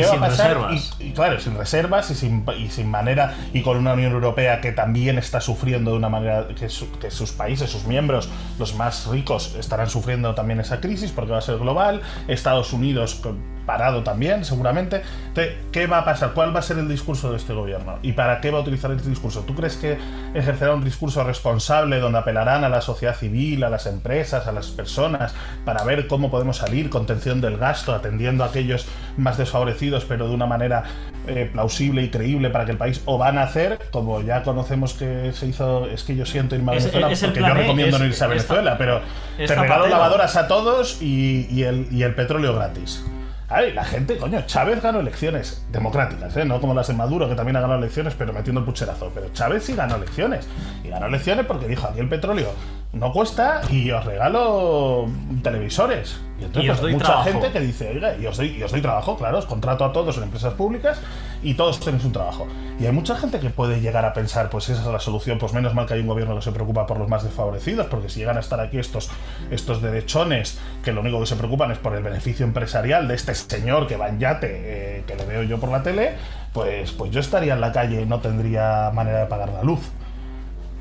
[0.00, 0.96] y sin reservas.
[0.98, 4.72] Y, claro, sin reservas y sin, y sin, manera, y con una Unión Europea que
[4.72, 6.68] también está sufriendo de una manera que,
[7.00, 8.28] que, sus países, sus miembros,
[8.58, 12.02] los más ricos, estarán sufriendo también esa crisis porque va a ser global.
[12.28, 13.20] Estados Unidos
[13.66, 15.02] parado también, seguramente.
[15.28, 16.32] Entonces, ¿qué va a pasar?
[16.34, 17.98] ¿Cuál va a ser el discurso de este gobierno?
[18.02, 19.40] ¿Y para qué va a utilizar este discurso?
[19.46, 19.98] ¿Tú crees que
[20.34, 24.68] ejercerá un discurso responsable donde apelarán a la sociedad civil, a las empresas, a las
[24.68, 25.34] personas,
[25.64, 28.86] para ver cómo podemos salir, contención del gasto, atendiendo a aquellos
[29.16, 30.84] más desfavorecidos, pero de una manera
[31.26, 34.92] eh, plausible y creíble para que el país, o van a hacer, como ya conocemos
[34.92, 37.96] que se hizo, es que yo siento irme a Venezuela, es porque yo E, recomiendo
[37.96, 39.00] es- no irse a Venezuela, Zap- pero
[39.38, 43.04] te regalo lavadoras a todos y, y el, y el petróleo gratis.
[43.48, 46.44] Ay, la gente, coño, Chávez ganó elecciones democráticas, ¿eh?
[46.44, 49.10] no como las de Maduro, que también ha ganado elecciones, pero metiendo el pucherazo.
[49.14, 50.48] Pero Chávez sí ganó elecciones.
[50.82, 52.48] Y ganó elecciones porque dijo: aquí el petróleo
[52.94, 55.06] no cuesta y os regalo
[55.42, 56.20] televisores.
[56.38, 57.30] Y entonces, Y os pues, doy mucha trabajo.
[57.30, 59.92] gente que dice: oiga, y os, doy, y os doy trabajo, claro, os contrato a
[59.92, 61.00] todos en empresas públicas
[61.42, 62.46] y todos tenéis un trabajo.
[62.80, 65.52] Y hay mucha gente que puede llegar a pensar: pues esa es la solución, pues
[65.52, 68.20] menos mal que hay un gobierno que se preocupa por los más desfavorecidos, porque si
[68.20, 69.10] llegan a estar aquí estos,
[69.50, 73.34] estos derechones que lo único que se preocupan es por el beneficio empresarial de este
[73.34, 76.14] señor que va en yate, eh, que le veo yo por la tele,
[76.52, 79.80] pues, pues yo estaría en la calle y no tendría manera de pagar la luz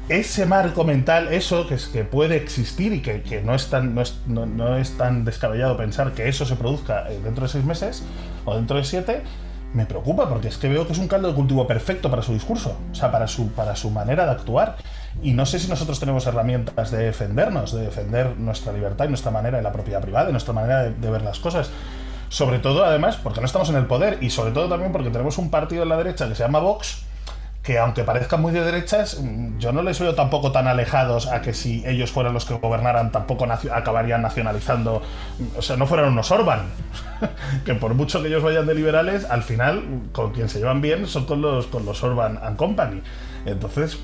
[0.10, 3.96] ese marco mental, eso que, es, que puede existir y que, que no, es tan,
[3.96, 7.50] no, es, no- no es tan descabellado pensar que eso se produzca eh, dentro de
[7.50, 8.04] seis meses
[8.46, 9.22] o dentro de siete,
[9.74, 12.34] me preocupa porque es que veo que es un caldo de cultivo perfecto para su
[12.34, 14.76] discurso, o sea, para su, para su manera de actuar.
[15.24, 19.32] Y no sé si nosotros tenemos herramientas de defendernos, de defender nuestra libertad y nuestra
[19.32, 21.72] manera de la propiedad privada, y nuestra manera de, de ver las cosas.
[22.30, 25.38] Sobre todo, además, porque no estamos en el poder y sobre todo también porque tenemos
[25.40, 27.04] un partido en la derecha que se llama Vox,
[27.64, 31.42] que aunque parezcan muy de derechas, mm, yo no les veo tampoco tan alejados a
[31.42, 35.02] que si ellos fueran los que gobernaran tampoco nacio- acabarían nacionalizando,
[35.40, 36.64] mm, o sea, no fueran unos Orban,
[37.66, 40.82] que por mucho que ellos vayan de liberales, al final mm, con quien se llevan
[40.82, 43.02] bien son con los, con los Orban and Company.
[43.46, 43.98] Entonces...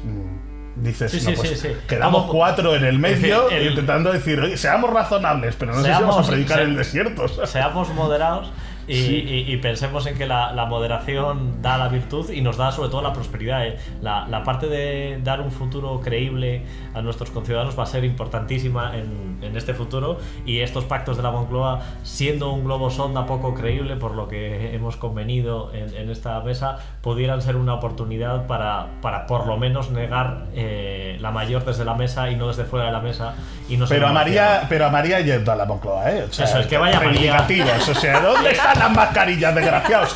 [0.76, 4.39] Dices, Sí, no, sí, pues sí, quedamos cuatro en el medio decir, el- intentando decir,
[4.39, 7.28] oye, seamos razonables, pero no sé si vamos Seamos- a predicar se- en el desierto.
[7.45, 8.49] Seamos moderados
[8.89, 12.71] y, y- y pensemos en que la, la moderación da la virtud y nos da
[12.71, 13.65] sobre todo la prosperidad.
[13.67, 13.77] ¿eh?
[14.01, 16.63] La, la parte de dar un futuro creíble
[16.99, 21.23] a nuestros conciudadanos va a ser importantísima en, en este futuro y estos pactos de
[21.23, 26.09] la Moncloa, siendo un globo sonda poco creíble, por lo que hemos convenido en, en
[26.09, 31.65] esta mesa, pudieran ser una oportunidad para, para por lo menos negar eh, la mayor
[31.65, 33.33] desde la mesa y no desde fuera de la mesa.
[33.67, 36.25] Y no Pero a María, pero a María yendo a la Moncloa, ¿eh?
[36.29, 37.45] O sea, Eso es, que vaya María.
[37.89, 40.15] O sea, ¿dónde están las mascarillas, desgraciados?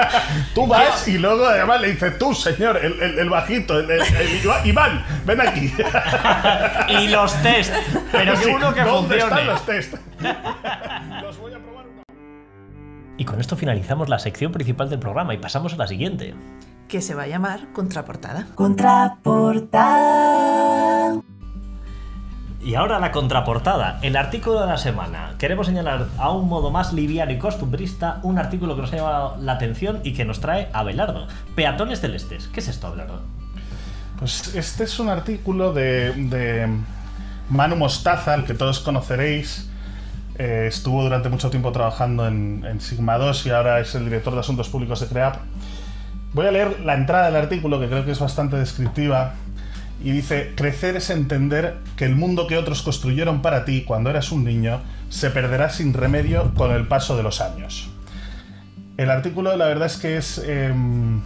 [0.54, 4.02] tú vas y luego además le dices, tú, señor, el, el- el bajito, el, el-
[4.64, 5.72] Iván, ven aquí.
[6.88, 7.72] y los test,
[8.12, 9.22] pero uno que ¿Dónde funcione.
[9.24, 9.94] están los test?
[11.22, 12.02] los voy a probar una-
[13.16, 16.34] Y con esto finalizamos la sección principal del programa y pasamos a la siguiente.
[16.88, 18.46] que se va a llamar Contraportada.
[19.80, 21.20] Contraportada.
[22.62, 25.34] Y ahora la contraportada, el artículo de la semana.
[25.38, 29.36] Queremos señalar a un modo más liviano y costumbrista un artículo que nos ha llamado
[29.40, 31.26] la atención y que nos trae Abelardo.
[31.54, 32.48] Peatones celestes.
[32.48, 33.22] ¿Qué es esto, Abelardo?
[34.20, 36.68] Pues este es un artículo de,
[37.48, 39.66] Manu Mostaza, al que todos conoceréis.
[40.38, 44.34] Eh, estuvo durante mucho tiempo trabajando en, en Sigma 2 y ahora es el director
[44.34, 45.36] de Asuntos Públicos de CREAP.
[46.34, 49.34] Voy a leer la entrada del artículo, que creo que es bastante descriptiva.
[50.04, 54.32] Y dice, crecer es entender que el mundo que otros construyeron para ti cuando eras
[54.32, 57.90] un niño se perderá sin remedio con el paso de los años.
[58.98, 61.22] El artículo la verdad es que es, em,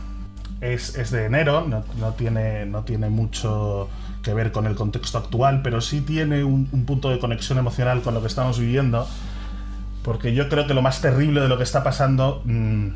[0.60, 3.88] es, es de enero, no, no tiene, no tiene mucho
[4.22, 8.02] que ver con el contexto actual, pero sí tiene un, un punto de conexión emocional
[8.02, 9.06] con lo que estamos viviendo,
[10.02, 12.88] porque yo creo que lo más terrible de lo que está pasando mm,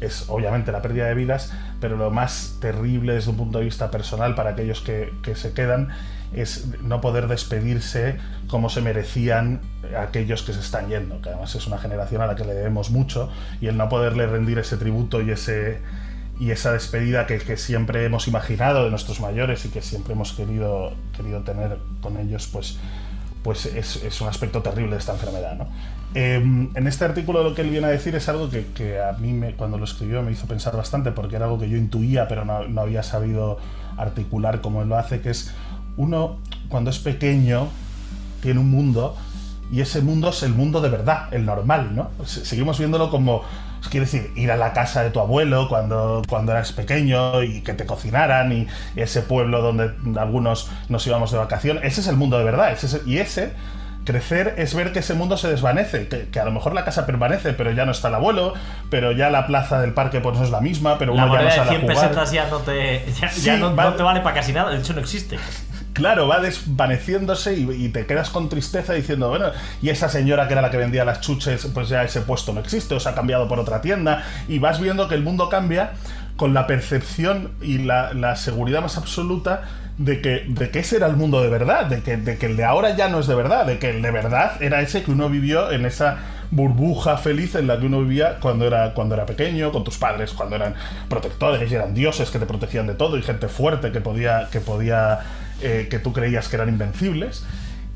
[0.00, 3.90] es obviamente la pérdida de vidas, pero lo más terrible desde un punto de vista
[3.90, 5.88] personal para aquellos que, que se quedan
[6.34, 9.60] es no poder despedirse como se merecían
[9.98, 12.90] aquellos que se están yendo, que además es una generación a la que le debemos
[12.90, 15.80] mucho, y el no poderle rendir ese tributo y ese
[16.38, 20.92] y esa despedida que, siempre hemos imaginado de nuestros mayores y que siempre hemos querido,
[21.16, 22.78] querido tener con ellos, pues,
[23.42, 25.56] pues es, un aspecto terrible de esta enfermedad.
[25.56, 25.66] ¿no?
[26.14, 29.12] Eh, en este artículo lo que él viene a decir es algo que, que a
[29.12, 32.26] mí me, cuando lo escribió me hizo pensar bastante porque era algo que yo intuía
[32.28, 33.58] pero no, no había sabido
[33.96, 35.52] articular como él lo hace, que es
[35.96, 37.68] uno cuando es pequeño
[38.42, 39.16] tiene un mundo
[39.70, 42.10] y ese mundo es el mundo de verdad, el normal, ¿no?
[42.24, 43.42] Se- Seguimos viéndolo como,
[43.88, 47.74] quiere decir, ir a la casa de tu abuelo cuando, cuando eras pequeño y que
[47.74, 48.66] te cocinaran y
[48.96, 52.86] ese pueblo donde algunos nos íbamos de vacaciones, ese es el mundo de verdad, ese
[52.86, 53.52] es- y ese
[54.04, 57.06] crecer es ver que ese mundo se desvanece, que, que a lo mejor la casa
[57.06, 58.54] permanece, pero ya no está el abuelo,
[58.88, 61.40] pero ya la plaza del parque pues no es la misma, pero La uno ya
[61.40, 61.96] no de sale a 100 jugar.
[61.96, 63.96] pesetas ya no te, ya, Sí, ya no, no vale.
[63.96, 65.38] te vale para casi nada, de hecho no existe.
[65.96, 69.46] Claro, va desvaneciéndose y, te quedas con tristeza diciendo, bueno,
[69.80, 72.60] y esa señora que era la que vendía las chuches, pues ya ese puesto no
[72.60, 75.92] existe, o se ha cambiado por otra tienda, y vas viendo que el mundo cambia
[76.36, 79.62] con la percepción y la, seguridad más absoluta
[79.96, 82.64] de que, de ese era el mundo de verdad, de que, de que el de
[82.64, 85.30] ahora ya no es de verdad, de que el de verdad era ese que uno
[85.30, 86.18] vivió en esa
[86.50, 90.32] burbuja feliz en la que uno vivía cuando era, cuando era pequeño, con tus padres,
[90.32, 90.74] cuando eran
[91.08, 94.60] protectores y eran dioses que te protegían de todo y gente fuerte que podía, que
[94.60, 95.20] podía,
[95.62, 97.44] eh, que tú creías que eran invencibles.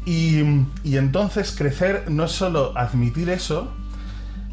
[0.06, 0.40] Y,
[0.82, 3.70] y entonces crecer no es solo admitir eso,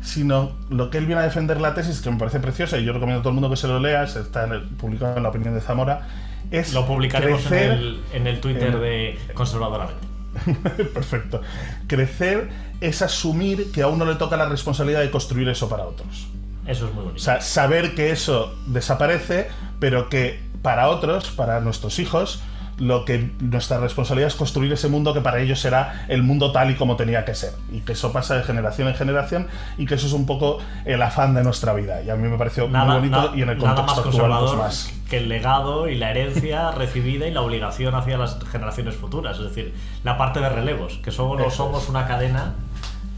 [0.02, 2.94] sino lo que él viene a defender la tesis, que me parece preciosa y yo
[2.94, 5.30] recomiendo a todo el mundo que se lo lea, está en el, publicado en la
[5.30, 6.08] opinión de Zamora,
[6.52, 10.08] es Lo publicaremos en, el, en, el, Twitter de Conservadoramente.
[10.94, 11.42] Perfecto.
[11.88, 12.50] Crecer
[12.80, 16.28] es asumir que a uno le toca la responsabilidad de construir eso para otros.
[16.66, 17.18] Eso es muy bonito.
[17.18, 19.50] O sea, saber que eso desaparece,
[19.80, 22.42] pero que para otros, para nuestros hijos,
[22.80, 26.70] lo que nuestra responsabilidad es construir ese mundo que para ellos será el mundo tal
[26.70, 27.54] y como tenía que ser.
[27.72, 29.48] Y que eso pasa de generación en generación
[29.78, 32.04] y que eso es un poco el afán de nuestra vida.
[32.04, 34.94] Y a mí me pareció muy bonito y en el contexto más conservador más.
[35.10, 39.38] que el legado y la herencia recibida y la obligación hacia las generaciones futuras.
[39.38, 39.74] Es decir,
[40.04, 42.54] la parte de relevos, que solo somos una cadena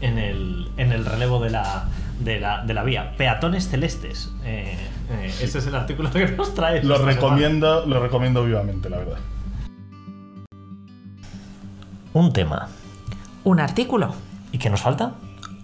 [0.00, 1.84] en el, en el relevo de la,
[2.18, 3.12] de la, de la vía.
[3.18, 4.32] Peatones celestes.
[4.44, 4.74] Eh,
[5.10, 6.82] eh, ese es el artículo que nos trae.
[6.82, 9.18] Lo recomiendo, lo recomiendo vivamente, la verdad.
[12.12, 12.68] Un tema.
[13.44, 14.12] Un artículo.
[14.50, 15.14] ¿Y qué nos falta?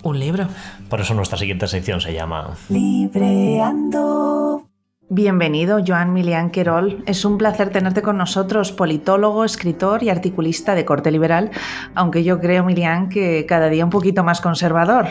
[0.04, 0.46] Un libro.
[0.88, 4.68] Por eso nuestra siguiente sección se llama Libreando.
[5.08, 7.02] Bienvenido, Joan Milian Querol.
[7.06, 11.50] Es un placer tenerte con nosotros, politólogo, escritor y articulista de corte liberal,
[11.96, 15.06] aunque yo creo, Milian, que cada día un poquito más conservador.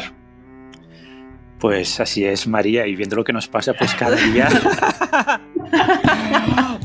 [1.66, 4.48] Pues así es, María, y viendo lo que nos pasa, pues cada día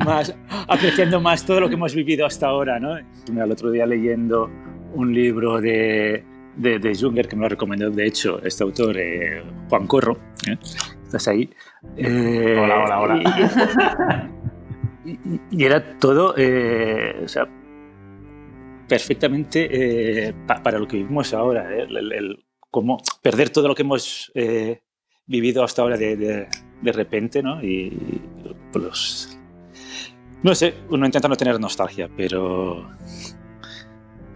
[0.07, 0.35] más,
[0.69, 2.97] apreciando más todo lo que hemos vivido hasta ahora, ¿no?
[2.97, 4.51] El otro día leyendo
[4.95, 6.25] un libro de,
[6.57, 10.17] de, de Junger, que me lo recomendó, de hecho, este autor, eh, Juan Corro,
[10.49, 10.57] ¿eh?
[11.05, 11.51] ¿estás ahí?
[11.99, 14.31] Eh, hola, hola, hola.
[15.51, 17.47] Y, era todo, o sea,
[18.89, 22.39] perfectamente para lo que vivimos ahora, el,
[22.71, 24.33] cómo perder todo lo que hemos
[25.27, 26.49] vivido hasta ahora de,
[26.83, 27.63] de repente, ¿no?
[27.63, 28.21] Y
[28.73, 29.39] pues,
[30.43, 32.89] no sé, uno intenta no tener nostalgia, pero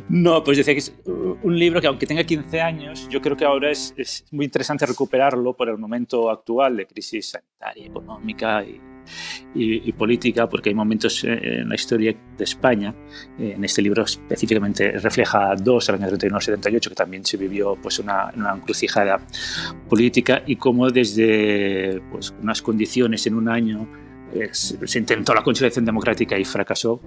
[0.10, 3.46] No, pues decía que es un libro que aunque tenga 15 años, yo creo que
[3.46, 8.80] ahora es, es muy interesante recuperarlo por el momento actual de crisis sanitaria, económica y,
[9.56, 12.94] y, política, porque hay momentos en la historia de España,
[13.40, 18.32] en este libro específicamente refleja dos, el año 31-78, que también se vivió pues, una,
[18.36, 19.20] una encrucijada
[19.88, 23.88] política, y cómo desde pues, unas condiciones en un año
[24.34, 27.02] eh, se intentó la consolidación democrática y fracasó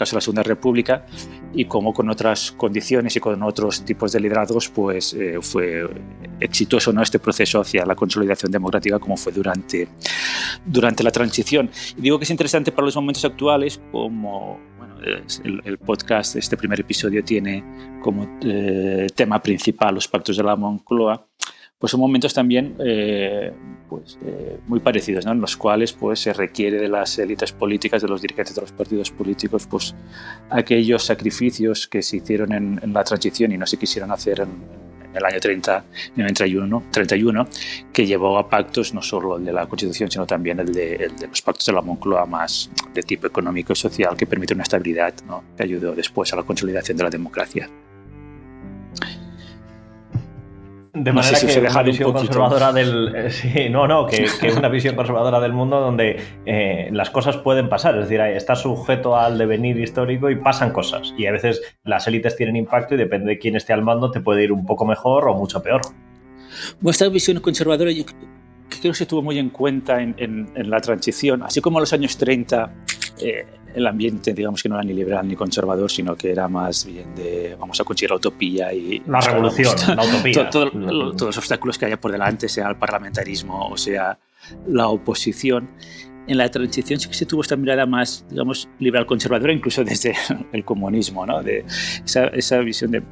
[0.00, 1.04] caso de la Segunda República,
[1.54, 5.88] y cómo con otras condiciones y con otros tipos de liderazgos pues, eh, fue
[6.40, 7.02] exitoso ¿no?
[7.02, 9.88] este proceso hacia la consolidación democrática como fue durante,
[10.64, 11.70] durante la transición.
[11.96, 14.96] Y digo que es interesante para los momentos actuales como bueno,
[15.44, 17.62] el, el, podcast, este primer episodio tiene
[18.02, 21.26] como eh, tema principal los pactos de la Moncloa,
[21.80, 23.52] pues son momentos también eh,
[23.88, 25.32] pues, eh, muy parecidos, ¿no?
[25.32, 28.70] en los cuales pues, se requiere de las élites políticas, de los dirigentes de los
[28.70, 29.94] partidos políticos, pues,
[30.50, 34.80] aquellos sacrificios que se hicieron en, la transición y no se quisieron hacer en,
[35.14, 35.84] el año 30,
[36.16, 37.48] en el 31, 31,
[37.92, 41.16] que llevó a pactos, no solo el de la Constitución, sino también el de, el
[41.16, 44.64] de los pactos de la Moncloa más de tipo económico y social, que permite una
[44.64, 45.42] estabilidad ¿no?
[45.56, 47.68] que ayudó después a la consolidación de la democracia.
[51.02, 53.14] De manera que una visión conservadora del.
[53.14, 57.38] Eh, sí, no, no, que, es una visión conservadora del mundo donde eh, las cosas
[57.38, 57.94] pueden pasar.
[57.94, 61.14] Es decir, está sujeto al devenir histórico y pasan cosas.
[61.16, 64.20] Y a veces las élites tienen impacto y depende de quién esté al mando, te
[64.20, 65.80] puede ir un poco mejor o mucho peor.
[66.80, 68.04] Vuestra visión conservadora, yo
[68.70, 72.16] creo que se tuvo muy en cuenta en, la transición, así como en los años
[72.16, 72.72] 30.
[73.18, 76.84] Eh, el ambiente, digamos que no era ni liberal ni conservador, sino que era más
[76.84, 79.00] bien de vamos a conseguir la utopía y...
[79.06, 80.50] La revolución, la utopía.
[80.50, 84.18] todos los obstáculos que haya por delante, sea el parlamentarismo o sea
[84.66, 85.70] la oposición.
[86.26, 90.14] En la transición sí que se tuvo esta mirada más, digamos, liberal conservadora, incluso desde
[90.52, 91.42] el comunismo, ¿no?
[91.42, 91.64] De
[92.04, 93.02] esa, esa visión de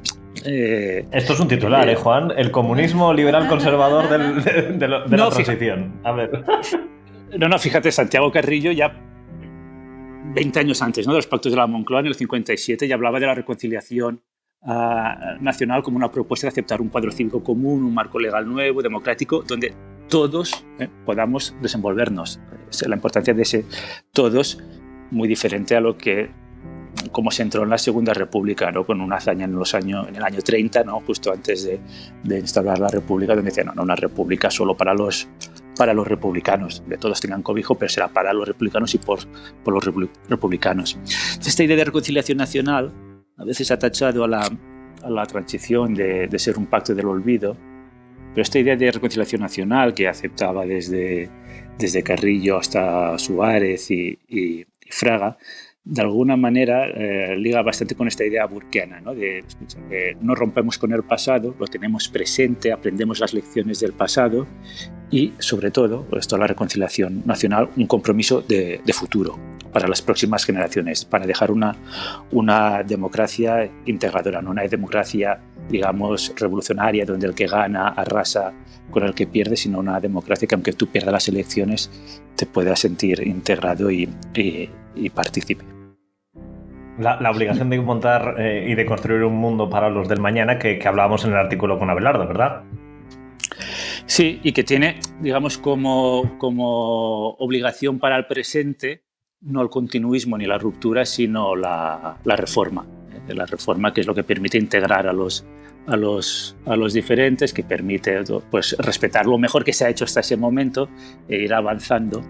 [0.44, 2.32] eh, Esto es un titular, ¿eh, Juan?
[2.36, 6.00] El comunismo liberal conservador de, la transición.
[6.04, 6.44] A ver.
[7.38, 8.92] No, no, fíjate, Santiago Carrillo ya
[10.34, 11.12] 20 años antes ¿no?
[11.12, 14.22] de los pactos de la Moncloa, en el 57, ya hablaba de la reconciliación
[14.62, 18.82] ah, nacional como una propuesta de aceptar un cuadro cívico común, un marco legal nuevo,
[18.82, 19.74] democrático, donde
[20.08, 20.88] todos ¿eh?
[21.04, 22.40] podamos desenvolvernos.
[22.86, 23.64] la importancia de ese
[24.12, 24.58] todos,
[25.10, 26.30] muy diferente a lo que
[27.12, 28.84] como se entró en la Segunda República, ¿no?
[28.84, 31.00] con una hazaña en, los años, en el año 30, ¿no?
[31.00, 31.80] justo antes de,
[32.24, 35.28] de instaurar la República, donde decían, no, no, una república solo para los
[35.78, 39.20] para los republicanos, de todos tengan cobijo, pero será para los republicanos y por,
[39.62, 39.84] por los
[40.28, 40.98] republicanos.
[41.40, 42.92] Esta idea de reconciliación nacional
[43.36, 44.50] a veces ha tachado a la,
[45.04, 47.56] a la transición de, de, ser un pacto del olvido,
[48.30, 51.28] pero esta idea de reconciliación nacional que aceptaba desde,
[51.78, 55.36] desde Carrillo hasta Suárez y, Fraga,
[55.84, 59.14] de alguna manera eh, liga bastante con esta idea burkeana, ¿no?
[59.14, 59.44] de
[60.20, 64.46] no rompemos con el pasado, lo tenemos presente, aprendemos las lecciones del pasado
[65.10, 69.38] y, sobre todo, esto es la reconciliación nacional, un compromiso de, futuro
[69.72, 71.76] para las próximas generaciones, para dejar una,
[72.32, 78.52] una democracia integradora, no una democracia, digamos, revolucionaria, donde el que gana arrasa
[78.90, 81.90] con el que pierde, sino una democracia que aunque tú pierdas las elecciones,
[82.36, 85.64] te pueda sentir integrado y, y, y partícipe.
[86.98, 90.80] La, obligación de montar eh, y de construir un mundo para los del mañana que,
[90.84, 92.64] hablábamos en el artículo con Abelardo, ¿verdad?
[94.06, 99.04] Sí, y que tiene, digamos, como, como obligación para el presente
[99.40, 102.84] no el continuismo ni la ruptura, sino la, la reforma.
[103.28, 103.34] ¿Eh?
[103.34, 105.44] La reforma que es lo que permite integrar a los,
[105.86, 110.04] a los, a los diferentes, que permite pues, respetar lo mejor que se ha hecho
[110.04, 110.88] hasta ese momento
[111.28, 112.22] e ir avanzando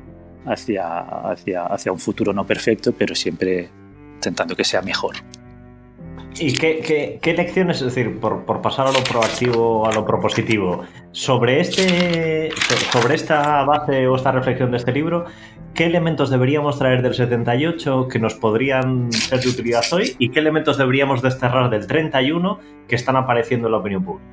[0.46, 3.68] hacia, hacia, hacia un futuro no perfecto, pero siempre
[4.14, 5.16] intentando que sea mejor.
[6.40, 10.84] ¿Y qué, qué, lecciones, es decir, por, por, pasar a lo proactivo, a lo propositivo,
[11.10, 12.50] sobre, este,
[12.92, 15.24] sobre esta base o esta reflexión de este libro,
[15.78, 20.40] qué elementos deberíamos traer del 78 que nos podrían ser de utilidad hoy y qué
[20.40, 22.58] elementos deberíamos desterrar del 31
[22.88, 24.28] que están apareciendo en la opinión pública?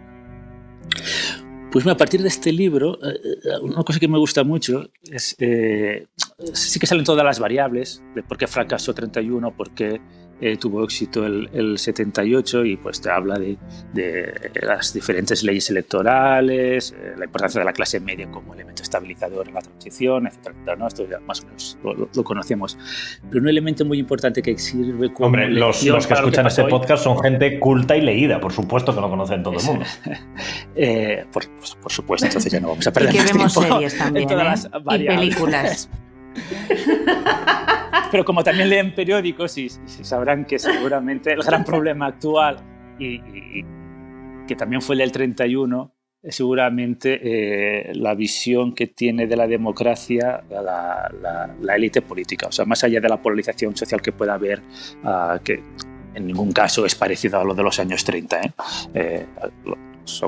[1.71, 5.35] Pues a partir de este libro, eh, eh, una cosa que me gusta mucho es,
[5.37, 6.07] eh,
[6.51, 10.01] sí que salen todas las variables, de por qué fracasó 31, por qué
[10.41, 13.57] eh, tuvo éxito el, el, 78 y pues te habla de,
[13.93, 19.47] de las diferentes leyes electorales, eh, la importancia de la clase media como elemento estabilizador
[19.47, 20.87] en la transición, etcétera, ¿no?
[20.87, 22.77] Esto ya más o menos lo, conocemos.
[23.29, 27.03] Pero un elemento muy importante que sirve como Hombre, los, los, que escuchan este podcast
[27.05, 29.85] son gente culta y leída, por supuesto que lo conocen todo el mundo.
[30.75, 31.45] eh, por,
[31.81, 34.65] por, supuesto, entonces ya no vamos a perder y que vemos series también, ¿eh?
[34.95, 35.89] y películas.
[38.11, 42.57] Pero como también leen periódicos y, sabrán que seguramente el gran problema actual
[42.99, 43.19] y,
[44.47, 49.47] que también fue el del 31 es seguramente eh, la visión que tiene de la
[49.47, 52.47] democracia la, élite política.
[52.47, 54.61] O sea, más allá de la polarización social que pueda haber,
[55.03, 55.61] ah, que
[56.15, 58.41] en ningún caso es parecido a lo de los años 30.
[58.41, 58.53] ¿eh?
[58.93, 59.25] Eh,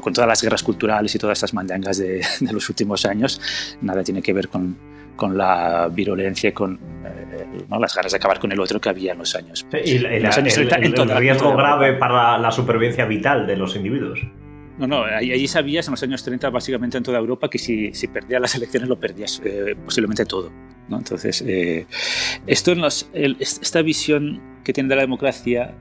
[0.02, 3.40] con todas las guerras culturales y todas estas mandangas de, de los últimos años,
[3.82, 4.78] nada tiene que ver con,
[5.18, 7.80] con la virulencia, con eh, ¿no?
[7.80, 9.66] las ganas de acabar con el otro que había en los años.
[9.84, 14.22] y el, riesgo grave para la supervivencia vital de los individuos.
[14.78, 18.08] No, no, allí sabías en los años 30 básicamente en toda Europa que si, si
[18.08, 20.52] perdías las elecciones lo perdías eh, posiblemente todo.
[20.88, 21.00] ¿no?
[21.00, 21.88] Entonces, eh,
[22.46, 25.74] esto en los, esta visión que tiene de la democracia,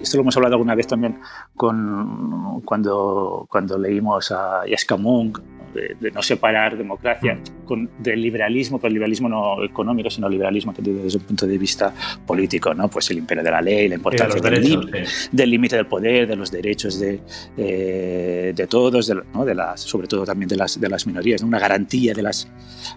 [0.00, 1.18] esto lo hemos hablado alguna vez también
[1.56, 5.38] con, cuando, cuando leímos a Yaskamung,
[5.72, 10.72] de, no separar democracia con, del liberalismo, pero el liberalismo no económico, sino el liberalismo
[10.76, 11.92] desde un punto de vista
[12.26, 12.88] político, ¿no?
[12.88, 14.40] Pues el imperio de la ley, la importancia
[15.32, 17.20] del límite del poder, de los derechos de,
[17.56, 19.44] eh, de todos, de, ¿no?
[19.44, 22.48] de las, sobre todo también de las, de las minorías, una garantía de las,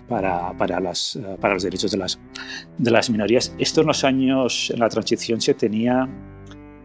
[0.08, 2.20] para, para, las, para los derechos de las,
[2.78, 3.54] de las minorías.
[3.58, 6.08] Esto en los años, en la transición se tenía,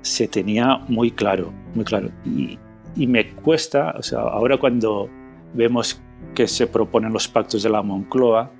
[0.02, 2.10] se tenía muy claro, muy claro.
[2.24, 2.58] Y,
[2.96, 5.08] y me cuesta, o sea, ahora cuando
[5.54, 6.00] vemos
[6.34, 8.50] que se proponen los pactos de la Moncloa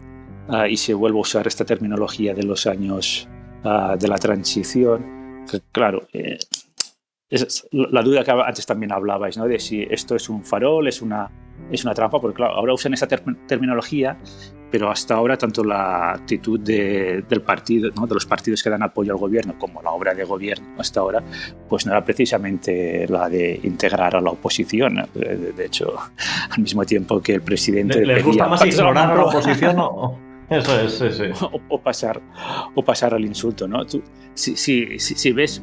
[0.48, 3.28] uh, y se vuelve a usar esta terminología de los años
[3.64, 6.38] uh, de la transición, que claro, eh,
[7.28, 9.46] es la duda que antes también hablabais, ¿no?
[9.46, 11.30] de si esto es un farol, es una,
[11.70, 14.18] es una trampa, porque claro, ahora usan esa ter terminología,
[14.70, 18.06] pero hasta ahora tanto la actitud de, del partido, ¿no?
[18.06, 21.22] de los partidos que dan apoyo al gobierno, como la obra de gobierno hasta ahora,
[21.68, 25.08] pues no era precisamente la de integrar a la oposición.
[25.14, 25.94] De, hecho,
[26.50, 28.04] al mismo tiempo que el presidente...
[28.04, 30.18] ¿Les gusta más ignorar a la oposición o...?
[30.50, 31.24] Eso es, sí, sí.
[31.52, 32.20] O, o, pasar,
[32.74, 33.86] o pasar al insulto, ¿no?
[33.86, 34.02] Tú,
[34.34, 35.62] si, si, si, si ves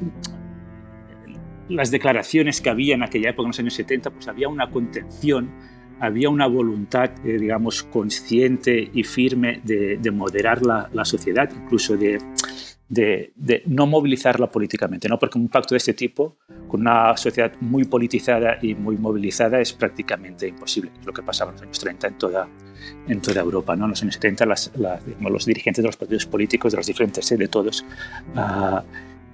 [1.70, 5.52] las declaraciones que había en aquella época, en los años 70, pues había una contención,
[6.00, 11.98] había una voluntad, eh, digamos, consciente y firme de, de moderar la, la, sociedad, incluso
[11.98, 12.20] de,
[12.90, 15.18] de, de, no movilizarla políticamente, ¿no?
[15.20, 16.38] porque un pacto de este tipo,
[16.68, 20.92] con una sociedad muy politizada y muy movilizada, es prácticamente imposible.
[21.00, 22.48] Es lo que pasaba en los años 30 en toda,
[23.08, 23.76] en toda Europa.
[23.76, 23.86] ¿no?
[23.86, 27.30] En los años 70 las, las, los dirigentes de los partidos políticos, de los diferentes,
[27.30, 27.86] de todos,
[28.36, 28.82] uh,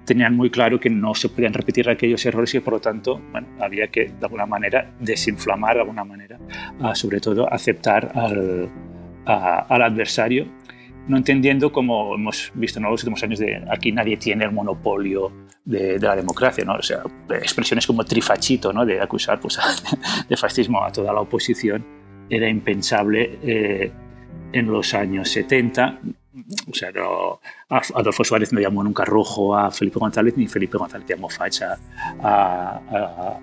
[0.06, 3.47] tenían muy claro que no se podían repetir aquellos errores y por lo tanto bueno,
[3.60, 6.39] había que de alguna manera desinflamar de alguna manera,
[6.80, 8.70] uh, sobre todo aceptar al,
[9.26, 10.47] al adversario,
[11.08, 15.32] no entendiendo como hemos visto en los últimos años de aquí nadie tiene el monopolio
[15.66, 16.74] de, de la democracia, ¿no?
[16.74, 18.86] o sea, expresiones como trifachito, ¿no?
[18.86, 19.58] de acusar pues,
[20.30, 21.86] de fascismo a toda la oposición,
[22.30, 23.91] era impensable eh,
[24.51, 25.99] en los años 70
[26.70, 31.08] o sea, no, Adolfo Suárez no llamó nunca rojo a Felipe González, ni Felipe González
[31.08, 31.78] llamó facha
[32.22, 33.40] a, a,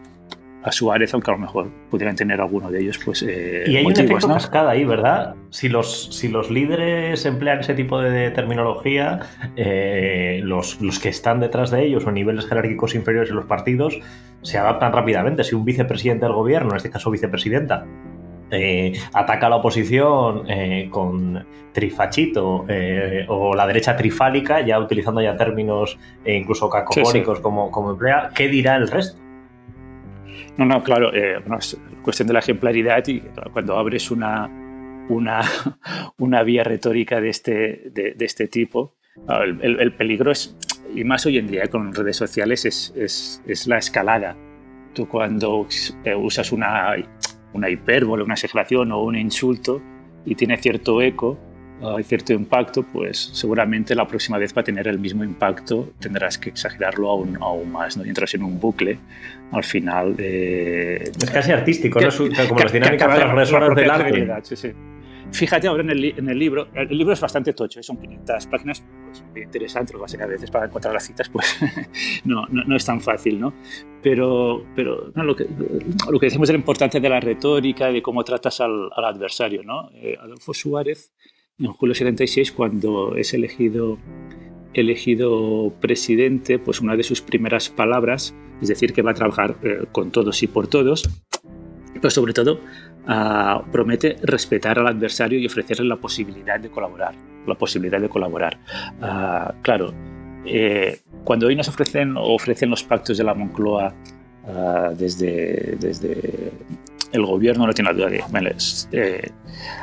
[0.62, 3.22] a Suárez, aunque a lo mejor pudieran tener alguno de ellos, pues.
[3.22, 4.34] Eh, y hay motivos, un efecto ¿no?
[4.34, 5.34] cascada ahí, ¿verdad?
[5.50, 9.20] Si los, si los líderes emplean ese tipo de terminología,
[9.56, 13.98] eh, los, los, que están detrás de ellos o niveles jerárquicos inferiores en los partidos
[14.42, 15.44] se adaptan rápidamente.
[15.44, 17.86] Si un vicepresidente del gobierno, en este caso vicepresidenta,
[18.50, 25.20] eh, ataca a la oposición eh, con trifachito eh, o la derecha trifálica, ya utilizando
[25.20, 27.42] ya términos eh, incluso cacofónicos sí, sí.
[27.42, 29.20] Como, como, emplea, ¿qué dirá el resto?
[30.56, 33.20] No, no, claro, bueno, es cuestión de la ejemplaridad y
[33.52, 34.46] cuando abres una,
[35.08, 35.40] una,
[36.18, 38.94] una vía retórica de este, de, de este tipo,
[39.28, 40.56] el, el, el, peligro es,
[40.94, 44.36] y más hoy en día con redes sociales, es, es, es la escalada.
[44.92, 45.66] Tú cuando
[46.18, 46.96] usas una
[47.52, 49.80] una hipérbole, una exageración o un insulto
[50.24, 51.38] y tiene cierto eco,
[51.82, 56.36] hay uh, cierto impacto, pues seguramente la próxima vez para tener el mismo impacto tendrás
[56.36, 58.04] que exagerarlo aún, aún más, ¿no?
[58.04, 58.98] Y entras en un bucle
[59.50, 60.96] al final de...
[61.04, 62.12] Es casi artístico, que, ¿no?
[62.48, 64.40] Como que, las dinámicas transgresoras del arte.
[64.42, 64.72] Sí, sí.
[65.32, 67.82] Fíjate ahora en el, en el, libro, el libro es bastante tocho, ¿eh?
[67.82, 71.58] son 500 páginas, pues muy interesante, lo que a veces para encontrar las citas pues
[72.24, 73.54] no, no, no, es tan fácil, ¿no?
[74.02, 75.46] Pero, pero no, lo, que,
[76.10, 79.62] lo que decimos de la importancia de la retórica, de cómo tratas al, al adversario,
[79.62, 79.90] ¿no?
[79.94, 81.12] Eh, Adolfo Suárez,
[81.58, 83.98] en julio 76, cuando es elegido,
[84.74, 89.84] elegido presidente, pues una de sus primeras palabras es decir, que va a trabajar eh,
[89.92, 91.08] con todos y por todos,
[91.94, 92.60] pero sobre todo
[93.08, 97.14] Uh, promete respetar al adversario y ofrecerle la posibilidad de colaborar.
[97.46, 98.58] La posibilidad de colaborar.
[99.00, 99.92] Uh, claro,
[100.44, 103.94] eh, cuando hoy nos ofrecen, ofrecen los pactos de la Moncloa
[104.44, 106.52] uh, desde, desde
[107.12, 108.54] el gobierno, no tiene la duda de.
[108.92, 109.30] Eh,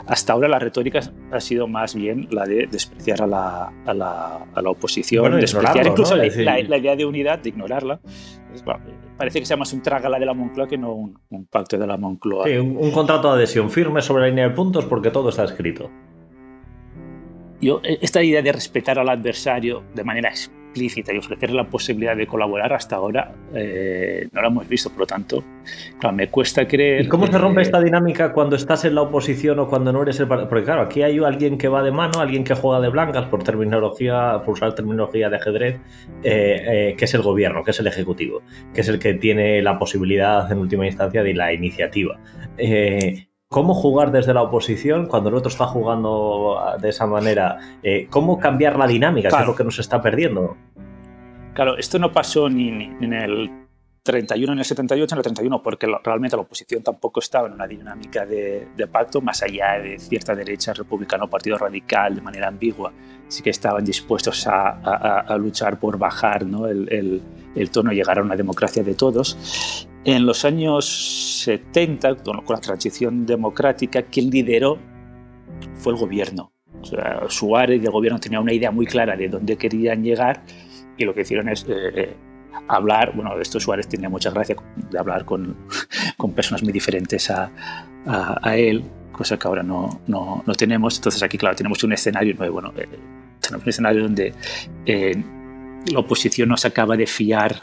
[0.07, 0.99] hasta ahora la retórica
[1.31, 5.37] ha sido más bien la de despreciar a la, a la, a la oposición, bueno,
[5.37, 6.23] despreciar incluso ¿no?
[6.23, 7.99] la, la, la, idea de unidad, de ignorarla.
[8.53, 8.81] Es, bueno,
[9.17, 11.87] parece que sea más un trágala de la Moncloa que no un, un pacto de
[11.87, 12.45] la Moncloa.
[12.45, 15.43] Sí, un, un, contrato de adhesión firme sobre la línea de puntos porque todo está
[15.43, 15.89] escrito.
[17.59, 20.31] Yo, esta idea de respetar al adversario de manera
[20.67, 24.99] explícita y ofrecerle la posibilidad de colaborar hasta ahora eh, no la hemos visto, por
[24.99, 25.43] lo tanto,
[25.99, 27.05] claro, me cuesta creer.
[27.05, 30.19] ¿Y cómo se rompe esta dinámica cuando estás en la oposición o cuando no eres
[30.19, 30.49] el partido?
[30.49, 33.43] Porque claro, aquí hay alguien que va de mano, alguien que juega de blancas por
[33.43, 35.75] terminología, por usar terminología de ajedrez,
[36.23, 38.41] eh, eh, que es el gobierno, que es el ejecutivo,
[38.73, 42.19] que es el que tiene la posibilidad en última instancia de la iniciativa.
[43.49, 48.39] Cómo jugar desde la oposición cuando el otro está jugando de esa manera, eh, cómo
[48.39, 49.37] cambiar la dinámica, claro.
[49.37, 50.57] que es lo que nos está perdiendo.
[51.53, 53.67] Claro, esto no pasó ni, ni en el
[54.07, 57.67] 31 en el 78, en el 31, porque realmente la oposición tampoco estaba en una
[57.67, 62.93] dinámica de, de pacto, más allá de cierta derecha republicano, partido radical, de manera ambigua,
[63.27, 66.67] sí que estaban dispuestos a, a, a luchar por bajar ¿no?
[66.67, 67.21] el, el,
[67.55, 69.87] el tono y llegar a una democracia de todos.
[70.07, 70.85] En los años
[71.43, 74.79] 70, con la transición democrática, quien lideró
[75.73, 76.53] fue el gobierno.
[76.81, 80.43] O sea, Suárez y el gobierno tenían una idea muy clara de dónde querían llegar
[80.97, 82.15] y lo que hicieron es eh,
[82.69, 84.55] hablar, bueno, esto Suárez tenía mucha gracia
[84.89, 85.57] de hablar con,
[86.15, 87.51] con personas muy diferentes a,
[88.05, 90.95] a, él, cosa que ahora no, no, no, tenemos.
[90.95, 92.87] Entonces aquí, claro, tenemos un escenario nuevo, bueno, eh,
[93.41, 94.33] tenemos un escenario donde
[94.85, 95.21] eh,
[95.91, 97.59] la oposición no se acaba de fiar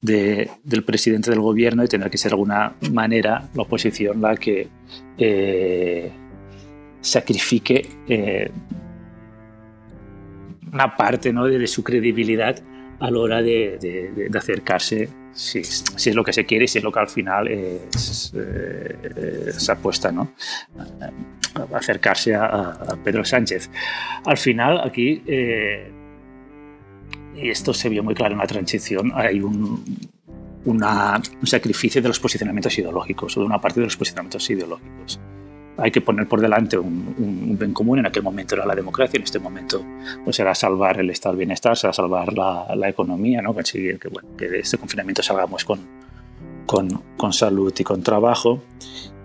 [0.00, 4.36] de, del presidente del gobierno y tendrá que ser de alguna manera la oposición la
[4.36, 4.68] que
[5.18, 6.12] eh,
[7.00, 7.88] sacrifique
[10.72, 11.46] una parte ¿no?
[11.46, 12.62] de, de su credibilidad
[13.00, 13.78] a la hora de,
[14.30, 17.08] de, acercarse, si, si, es lo que se quiere y si es lo que al
[17.08, 20.32] final es, eh, se apuesta, ¿no?
[21.74, 23.70] acercarse a, Pedro Sánchez.
[24.24, 25.90] Al final, aquí, eh,
[27.36, 29.84] y esto se vio muy claro en la transición, hay un,
[30.64, 35.20] una, un sacrificio de los posicionamientos ideológicos, o de una parte de los posicionamientos ideológicos
[35.78, 37.98] hay que poner por delante un, bien común.
[37.98, 39.84] En aquel momento era la democracia, en este momento
[40.24, 43.52] pues era salvar el estado bienestar, será salvar la, economía, ¿no?
[43.52, 45.80] conseguir que, bueno, que de este confinamiento salgamos con,
[46.66, 48.62] con, con, salud y con trabajo.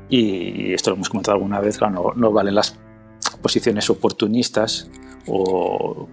[0.10, 2.78] Y esto lo hemos comentado alguna vez, claro, no, valen las
[3.42, 4.90] posiciones oportunistas
[5.26, 6.10] o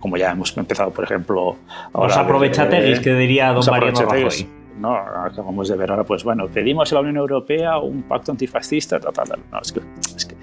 [0.00, 1.56] como ya hemos empezado, por ejemplo...
[1.92, 4.48] Ahora, Os aprovechate, que diría don Mariano Rajoy.
[4.80, 4.96] ¿no?
[4.96, 9.12] Acabamos de ver ahora, pues bueno, pedimos a la Unión Europea un pacto antifascista, tal,
[9.12, 9.80] tal, No, es que,
[10.16, 10.34] es que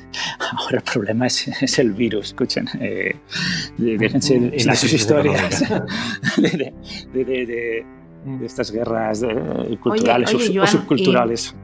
[0.55, 2.67] ahora el problema es, es el virus, escuchen.
[2.79, 3.15] Eh,
[3.77, 5.63] déjense de, de sus historias,
[6.37, 6.73] de,
[7.13, 7.85] de,
[8.45, 11.55] estas guerras eh, culturales oye, oye, o, subculturales.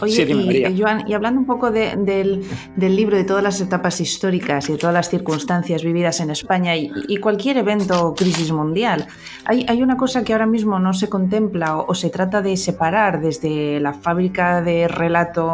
[0.00, 4.68] Oye, y, Joan, y, hablando un poco del, del, libro, de todas las etapas históricas
[4.68, 9.06] y de todas las circunstancias vividas en España y, y cualquier evento o crisis mundial,
[9.44, 12.56] hay, hay, una cosa que ahora mismo no se contempla o, o, se trata de
[12.56, 15.46] separar desde la fábrica de relato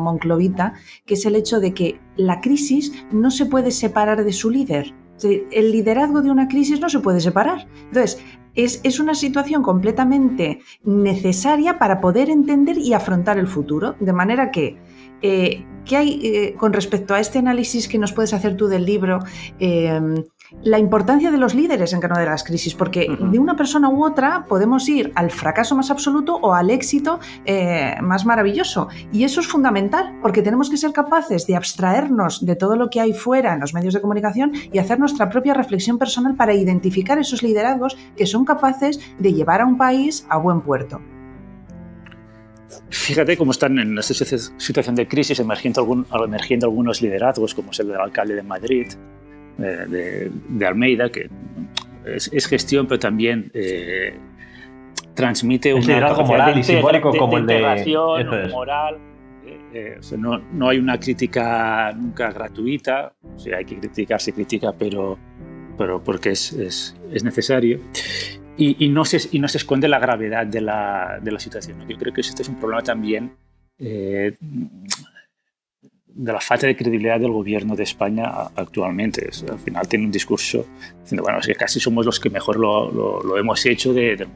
[0.00, 0.74] monclovita,
[1.04, 4.94] que es el hecho de que la crisis no se puede separar de su líder.
[5.22, 7.66] El liderazgo de una crisis no se puede separar.
[7.88, 8.22] Entonces,
[8.56, 13.94] es, una situación completamente necesaria para poder entender y afrontar el futuro.
[14.00, 14.78] De manera que,
[15.22, 18.86] eh, ¿qué hay eh, con respecto a este análisis que nos puedes hacer tú del
[18.86, 19.20] libro?
[19.60, 20.00] Eh,
[20.62, 24.04] la importancia de los líderes en cada de las crisis, porque de una persona u
[24.04, 28.88] otra podemos ir al fracaso más absoluto o al éxito eh, más maravilloso.
[29.12, 33.00] Y eso es fundamental, porque tenemos que ser capaces de abstraernos de todo lo que
[33.00, 37.18] hay fuera en los medios de comunicación y hacer nuestra propia reflexión personal para identificar
[37.18, 41.00] esos liderazgos que son capaces de llevar a un país a buen puerto.
[42.90, 47.80] Fíjate cómo están en esta situación de crisis emergiendo, algún, emergiendo algunos liderazgos, como es
[47.80, 48.86] el del alcalde de Madrid,
[49.58, 51.28] de, Almeida, que
[52.04, 54.16] es, gestión, pero también eh,
[55.14, 58.98] transmite un liderazgo moral y simbólico como el de integración moral.
[59.46, 64.32] Eh, eh, no, no, hay una crítica nunca gratuita, o sea, hay que criticar, se
[64.32, 65.18] critica, pero,
[65.76, 67.80] pero porque es, es, es necesario.
[68.58, 71.86] Y, y, no se, y no se esconde la gravedad de la, de la situación.
[71.86, 73.32] Yo creo que este es un problema también
[76.16, 78.24] de la falta de credibilidad del gobierno de España
[78.56, 79.28] actualmente.
[79.50, 80.66] al final tiene un discurso
[81.02, 82.90] diciendo, bueno, es que casi somos los que mejor lo,
[83.22, 84.28] lo, hemos hecho de, del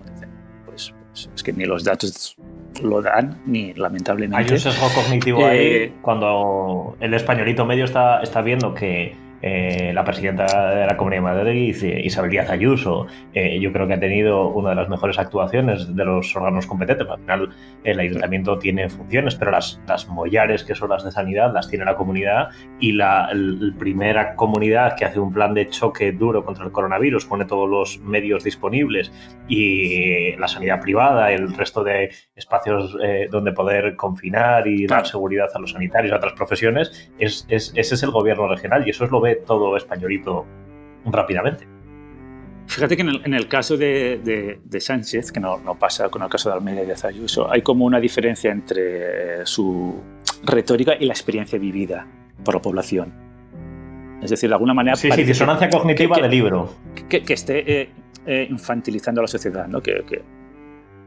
[0.67, 2.37] pues, pues, es que ni los datos
[2.83, 4.45] lo dan, ni lamentablemente.
[4.45, 9.93] Hay un sesgo cognitivo ahí eh, cuando el españolito medio está, está viendo que eh,
[9.95, 14.01] la presidenta de la Comunidad de Madrid, Isabel Díaz Ayuso, eh, yo creo que ha
[14.01, 17.09] tenido una de las mejores actuaciones de los órganos competentes.
[17.09, 17.51] Al final,
[17.85, 21.85] el ayuntamiento tiene funciones, pero las, las mollares, que son las de sanidad, las tiene
[21.85, 22.49] la comunidad
[22.79, 23.31] y la
[23.79, 27.99] primera comunidad que hace un plan de choque duro contra el coronavirus, pone todos los
[28.01, 29.13] medios disponibles
[29.49, 35.49] y la sanidad privada, el resto de espacios eh, donde poder confinar y dar seguridad
[35.55, 39.05] a los sanitarios, a otras profesiones, es, es, ese es el gobierno regional y eso
[39.05, 40.47] es lo todo españolito
[41.05, 41.67] rápidamente.
[42.71, 46.83] Fíjate que en el, caso de, Sánchez, que no, pasa con el caso de Almeida
[46.85, 50.01] y de Ayuso, hay como una diferencia entre su
[50.45, 52.07] retórica y la experiencia vivida
[52.45, 53.13] por la población.
[54.23, 54.95] Es decir, de alguna manera...
[54.95, 56.73] Sí, sí, disonancia cognitiva del libro.
[57.09, 57.91] Que, esté eh,
[58.25, 59.83] eh, infantilizando a la sociedad, ¿no?
[59.83, 60.23] Que,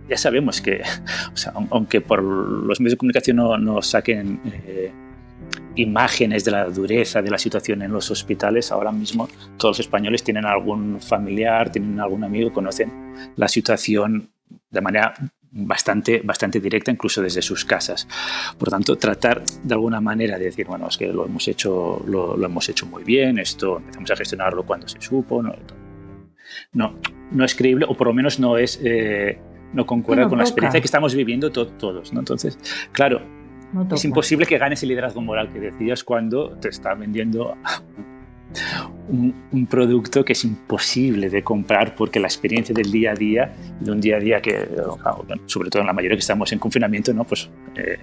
[0.10, 0.82] ya sabemos que,
[1.70, 4.92] aunque por los medios de comunicación no, no saquen eh,
[5.76, 8.72] imágenes de la dureza de la situación en los hospitales.
[8.72, 9.28] Ahora mismo
[9.58, 14.30] todos los españoles tienen algún familiar, tienen algún amigo, conocen la situación
[14.70, 15.14] de manera
[15.54, 18.08] bastante, bastante directa, incluso desde sus casas.
[18.58, 22.44] Por tanto, tratar de alguna manera de decir, bueno, es que lo hemos hecho, lo,
[22.44, 25.56] hemos hecho muy bien, esto empezamos a gestionarlo cuando se supo, no,
[26.74, 27.00] no,
[27.32, 28.80] no es creíble, o por lo menos no es...
[28.84, 29.40] Eh,
[29.74, 32.14] no concuerda con la experiencia que estamos viviendo todos.
[32.14, 32.20] ¿no?
[32.20, 32.60] Entonces,
[32.92, 33.24] claro,
[33.92, 37.56] es imposible que ganes el liderazgo moral que decías cuando te está vendiendo
[39.10, 43.92] un, producto que es imposible de comprar porque la experiencia del día a día, de
[43.92, 44.68] un día a día que,
[45.46, 47.24] sobre todo en la mayoría que estamos en confinamiento, ¿no?
[47.24, 47.98] pues eh,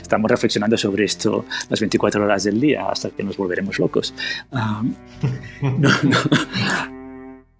[0.00, 4.14] estamos reflexionando sobre esto las 24 horas del día hasta que nos volveremos locos.
[4.50, 4.90] no,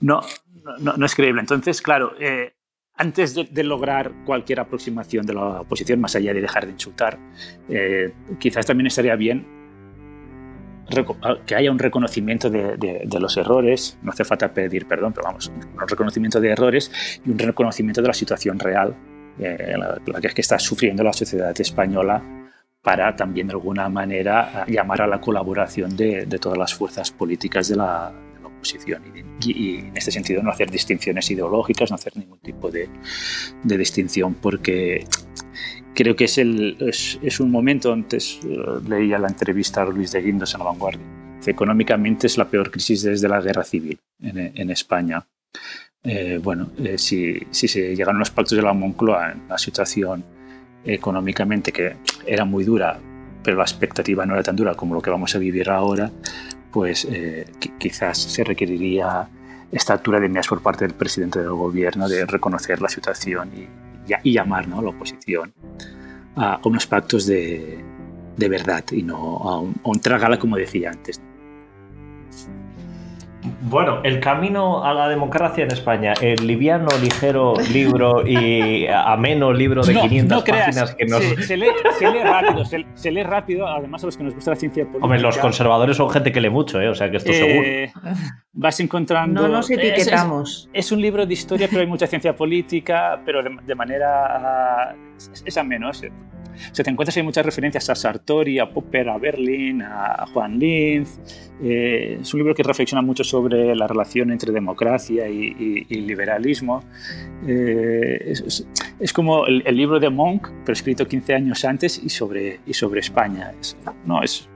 [0.00, 0.20] no,
[0.80, 1.40] no, no, es creíble.
[1.40, 2.57] Entonces, claro, eh,
[2.98, 7.18] antes de, lograr cualquier aproximación de la oposición, más allá de dejar de insultar,
[7.68, 9.46] eh, quizás también estaría bien
[11.46, 15.88] que haya un reconocimiento de, los errores, no hace falta pedir perdón, pero vamos, un
[15.88, 18.96] reconocimiento de errores y un reconocimiento de la situación real,
[19.38, 22.22] eh, la, que, está sufriendo la sociedad española
[22.82, 27.76] para también de alguna manera llamar a la colaboración de, todas las fuerzas políticas de
[27.76, 28.12] la,
[28.58, 29.02] oposición
[29.40, 32.88] y, en este sentido no hacer distinciones ideológicas, no hacer ningún tipo de,
[33.64, 35.06] distinción porque
[35.94, 38.56] creo que es, el, es, un momento, antes eh,
[38.88, 41.06] leía la entrevista a Luis de Guindos en La Vanguardia,
[41.46, 45.26] económicamente es la peor crisis desde la guerra civil en, España.
[46.02, 50.24] Eh, bueno, eh, si, si, se llegaron los pactos de la Moncloa en la situación
[50.84, 52.98] económicamente que era muy dura,
[53.42, 56.10] pero la expectativa no era tan dura como lo que vamos a vivir ahora,
[56.72, 57.06] pues
[57.78, 59.28] quizás se requeriría
[59.72, 63.68] esta altura de miras por parte del presidente del gobierno de reconocer la situación y,
[64.22, 64.78] y llamar ¿no?
[64.78, 65.52] a la oposición
[66.36, 67.84] a unos pactos de,
[68.36, 71.20] de verdad y no a un, a un tragala como decía antes.
[73.62, 79.82] Bueno, el camino a la democracia en España, el liviano, ligero libro y ameno libro
[79.82, 81.22] de 500 páginas que nos...
[81.46, 81.68] Se, lee,
[82.24, 85.04] rápido, se, lee rápido, además a los que nos gusta la ciencia política.
[85.04, 86.88] Hombre, los conservadores son gente que lee mucho, ¿eh?
[86.88, 88.16] o sea que esto eh, seguro.
[88.52, 89.42] Vas encontrando...
[89.42, 90.68] No nos etiquetamos.
[90.72, 94.94] Es, un libro de historia, pero hay mucha ciencia política, pero de, manera...
[95.44, 100.26] Es, ameno, se te encuentras hay muchas referencias a Sartori, a Popper, a Berlin, a
[100.32, 101.18] Juan Linz.
[101.62, 106.82] Eh, es un libro que reflexiona mucho sobre la relación entre democracia y, liberalismo.
[107.46, 108.32] Eh,
[109.00, 113.00] es, como el, libro de Monk, pero escrito 15 años antes y sobre, y sobre
[113.00, 113.52] España.
[113.60, 114.48] Es, no, es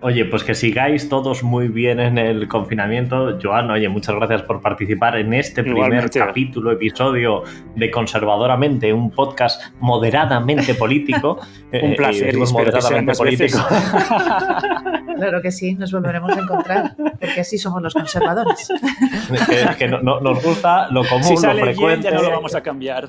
[0.00, 3.36] Oye, pues que sigáis todos muy bien en el confinamiento.
[3.42, 7.42] Joan, oye, muchas gracias por participar en este primer capítulo, episodio
[7.74, 11.40] de Conservadoramente, un podcast moderadamente político.
[11.82, 13.58] un placer, eh, moderadamente político.
[15.16, 18.68] claro que sí, nos volveremos a encontrar, porque así somos los conservadores.
[19.78, 22.04] que, no, nos gusta lo común, si lo frecuente.
[22.04, 23.08] ya no lo vamos a cambiar.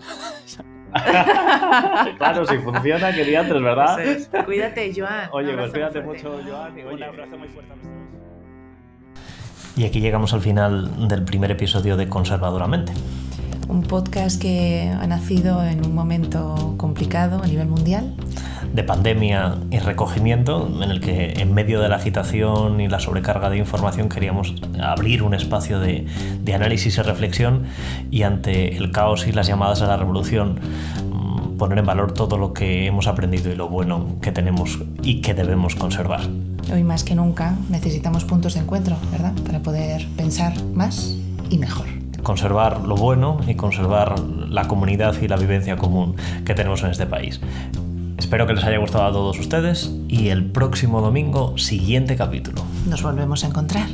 [2.17, 3.97] claro, si funciona, que diantres, ¿verdad?
[4.45, 5.29] Cuídate, Joan.
[5.31, 6.77] Oye, pues cuídate mucho, Joan.
[6.77, 7.75] Y Un abrazo muy fuerte a
[9.79, 12.93] Y aquí llegamos al final del primer episodio de Conservadoramente.
[13.69, 18.13] Un podcast que ha nacido en un momento complicado a nivel mundial
[18.73, 23.49] de pandemia y recogimiento, en el que en medio de la agitación y la sobrecarga
[23.49, 26.05] de información queríamos abrir un espacio de,
[26.53, 27.65] análisis y reflexión
[28.09, 30.59] y ante el caos y las llamadas a la revolución
[31.11, 35.21] mm, poner en valor todo lo que hemos aprendido y lo bueno que tenemos y
[35.21, 36.21] que debemos conservar.
[36.73, 39.33] Hoy más que nunca necesitamos puntos de encuentro, ¿verdad?
[39.45, 41.15] Para poder pensar más
[41.51, 46.15] y mejor conservar lo bueno y conservar la comunidad y la vivencia común
[46.45, 47.39] que tenemos en este país.
[48.17, 52.63] Espero que les haya gustado a todos ustedes y el próximo domingo, siguiente capítulo.
[52.87, 53.87] Nos volvemos a encontrar.